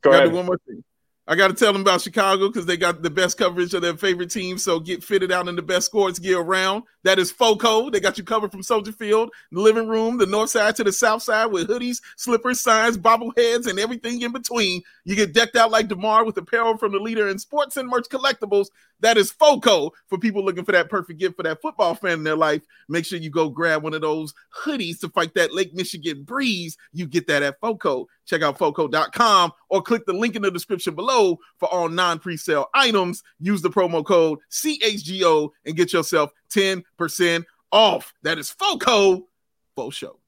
[0.01, 0.29] Go ahead.
[0.29, 0.81] do one more thing.
[1.27, 3.95] I got to tell them about Chicago because they got the best coverage of their
[3.95, 4.57] favorite team.
[4.57, 6.85] So get fitted out in the best sports gear around.
[7.03, 7.89] That is FOCO.
[7.89, 10.91] They got you covered from Soldier Field, the living room, the north side to the
[10.91, 14.81] south side with hoodies, slippers, signs, bobbleheads, and everything in between.
[15.05, 18.07] You get decked out like DeMar with apparel from the leader in sports and merch
[18.09, 18.67] collectibles.
[19.01, 22.23] That is FOCO for people looking for that perfect gift for that football fan in
[22.23, 22.63] their life.
[22.89, 26.77] Make sure you go grab one of those hoodies to fight that Lake Michigan breeze.
[26.91, 28.07] You get that at FOCO.
[28.25, 32.67] Check out FOCO.com or click the link in the description below for all non pre-sale
[32.73, 33.23] items.
[33.39, 38.13] Use the promo code CHGO and get yourself 10% off.
[38.23, 39.27] That is FOCO.
[39.75, 40.19] Faux show.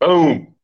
[0.00, 0.54] Boom.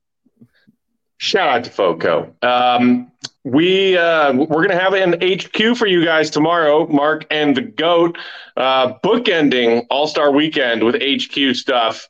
[1.18, 2.32] Shout out to Foco.
[2.42, 3.10] Um,
[3.42, 8.16] we uh, we're gonna have an HQ for you guys tomorrow, Mark and the Goat,
[8.56, 12.06] uh, bookending All Star Weekend with HQ stuff.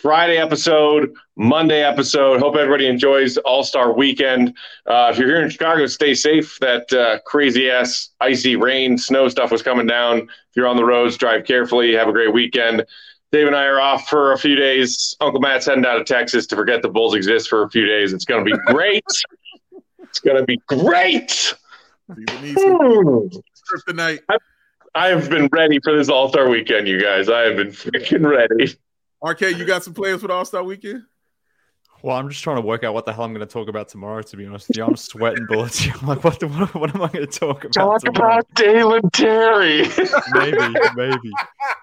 [0.00, 2.40] Friday episode, Monday episode.
[2.40, 4.56] Hope everybody enjoys All Star Weekend.
[4.86, 6.58] Uh, if you're here in Chicago, stay safe.
[6.60, 10.18] That uh, crazy ass icy rain, snow stuff was coming down.
[10.18, 11.92] If you're on the roads, drive carefully.
[11.94, 12.84] Have a great weekend.
[13.30, 15.16] Dave and I are off for a few days.
[15.20, 18.12] Uncle Matt's heading out of Texas to forget the Bulls exist for a few days.
[18.12, 19.04] It's going to be great.
[20.12, 21.30] It's gonna be great.
[21.30, 21.54] See
[22.08, 22.60] the Nisi.
[24.94, 27.30] I have been ready for this All Star weekend, you guys.
[27.30, 28.76] I have been freaking ready.
[29.22, 31.04] RK, you got some plans for the All Star weekend?
[32.02, 33.88] Well, I'm just trying to work out what the hell I'm going to talk about
[33.88, 34.22] tomorrow.
[34.22, 35.86] To be honest with you, I'm sweating bullets.
[35.86, 37.72] I'm like, what, the, what, what am I going to talk about?
[37.72, 38.38] Talk tomorrow?
[38.38, 39.82] about Dalen Terry.
[40.32, 41.30] maybe, maybe,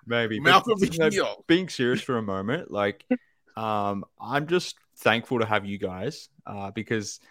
[0.06, 0.40] maybe.
[0.42, 3.06] But, you know, being serious for a moment, like,
[3.56, 7.22] um, I'm just thankful to have you guys uh, because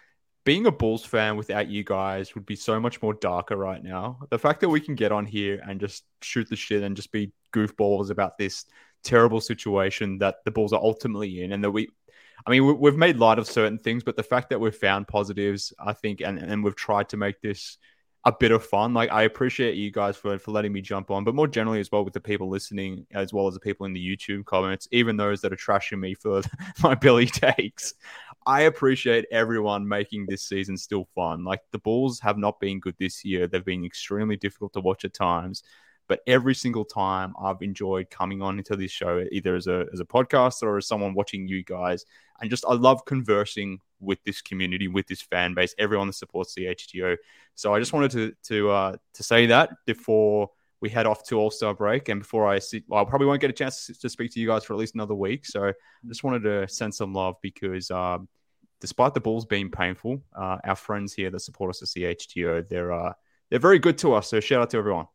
[0.43, 4.17] being a Bulls fan without you guys would be so much more darker right now.
[4.31, 7.11] The fact that we can get on here and just shoot the shit and just
[7.11, 8.65] be goofballs about this
[9.03, 11.89] terrible situation that the Bulls are ultimately in, and that we,
[12.45, 15.07] I mean, we- we've made light of certain things, but the fact that we've found
[15.07, 17.77] positives, I think, and, and we've tried to make this
[18.25, 18.93] a bit of fun.
[18.93, 21.91] Like, I appreciate you guys for, for letting me jump on, but more generally as
[21.91, 25.15] well with the people listening, as well as the people in the YouTube comments, even
[25.15, 26.41] those that are trashing me for
[26.83, 27.93] my Billy takes.
[28.45, 31.43] I appreciate everyone making this season still fun.
[31.45, 35.05] Like, the Bulls have not been good this year, they've been extremely difficult to watch
[35.05, 35.63] at times.
[36.09, 39.99] But every single time I've enjoyed coming on into this show, either as a as
[40.01, 42.03] a podcaster or as someone watching you guys,
[42.41, 46.55] and just I love conversing with this community, with this fan base, everyone that supports
[46.55, 47.15] the HTO.
[47.53, 50.49] So I just wanted to to uh, to say that before
[50.81, 53.41] we head off to All Star break, and before I see, well, I probably won't
[53.41, 55.45] get a chance to- speak to you guys for at least another week.
[55.45, 55.73] So I
[56.07, 57.89] just wanted to send some love because.
[57.91, 58.27] Um,
[58.81, 62.93] Despite the Bulls being painful, uh, our friends here that support us at CHTO, they're
[62.93, 63.11] uh,
[63.49, 64.29] they're very good to us.
[64.29, 65.07] So shout out to everyone.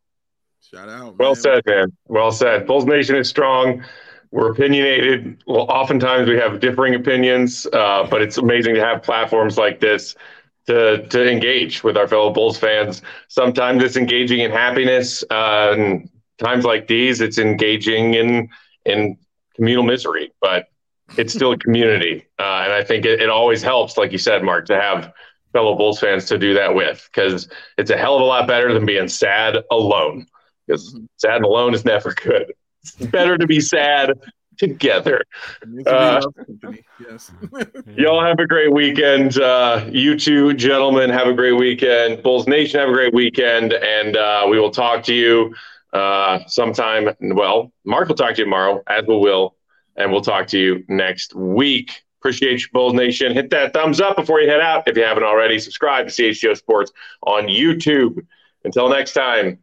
[0.70, 1.18] Shout out.
[1.18, 1.36] Well man.
[1.36, 1.92] said, man.
[2.06, 2.66] Well said.
[2.66, 3.84] Bulls Nation is strong.
[4.30, 5.42] We're opinionated.
[5.46, 10.16] Well, oftentimes we have differing opinions, uh, but it's amazing to have platforms like this
[10.66, 13.02] to to engage with our fellow Bulls fans.
[13.28, 16.08] Sometimes it's engaging in happiness, uh, and
[16.38, 18.48] times like these, it's engaging in
[18.86, 19.18] in
[19.56, 20.32] communal misery.
[20.40, 20.68] But
[21.18, 24.42] it's still a community, uh, and I think it, it always helps, like you said,
[24.42, 25.12] Mark, to have
[25.52, 28.72] fellow Bulls fans to do that with because it's a hell of a lot better
[28.72, 30.26] than being sad alone.
[30.66, 32.52] Because sad and alone is never good.
[32.82, 34.12] It's better to be sad
[34.58, 35.22] together.
[35.86, 36.20] Uh.
[37.00, 37.32] Yes.
[37.96, 39.38] Y'all have a great weekend.
[39.38, 42.22] Uh, you two gentlemen have a great weekend.
[42.22, 45.54] Bulls Nation have a great weekend, and uh, we will talk to you
[45.92, 47.08] uh, sometime.
[47.20, 49.56] Well, Mark will talk to you tomorrow, as will Will,
[49.96, 52.02] and we'll talk to you next week.
[52.20, 53.32] Appreciate you, Bulls Nation.
[53.32, 54.88] Hit that thumbs up before you head out.
[54.88, 56.90] If you haven't already, subscribe to CHGO Sports
[57.22, 58.26] on YouTube.
[58.64, 59.58] Until next time,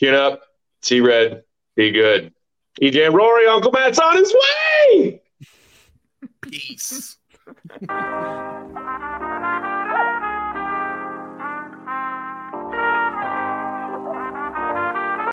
[0.00, 0.40] tune up,
[0.82, 1.44] see red,
[1.76, 2.32] be good.
[2.80, 5.20] EJ and Rory, Uncle Matt's on his way.
[6.40, 7.18] Peace.
[7.78, 7.90] Thank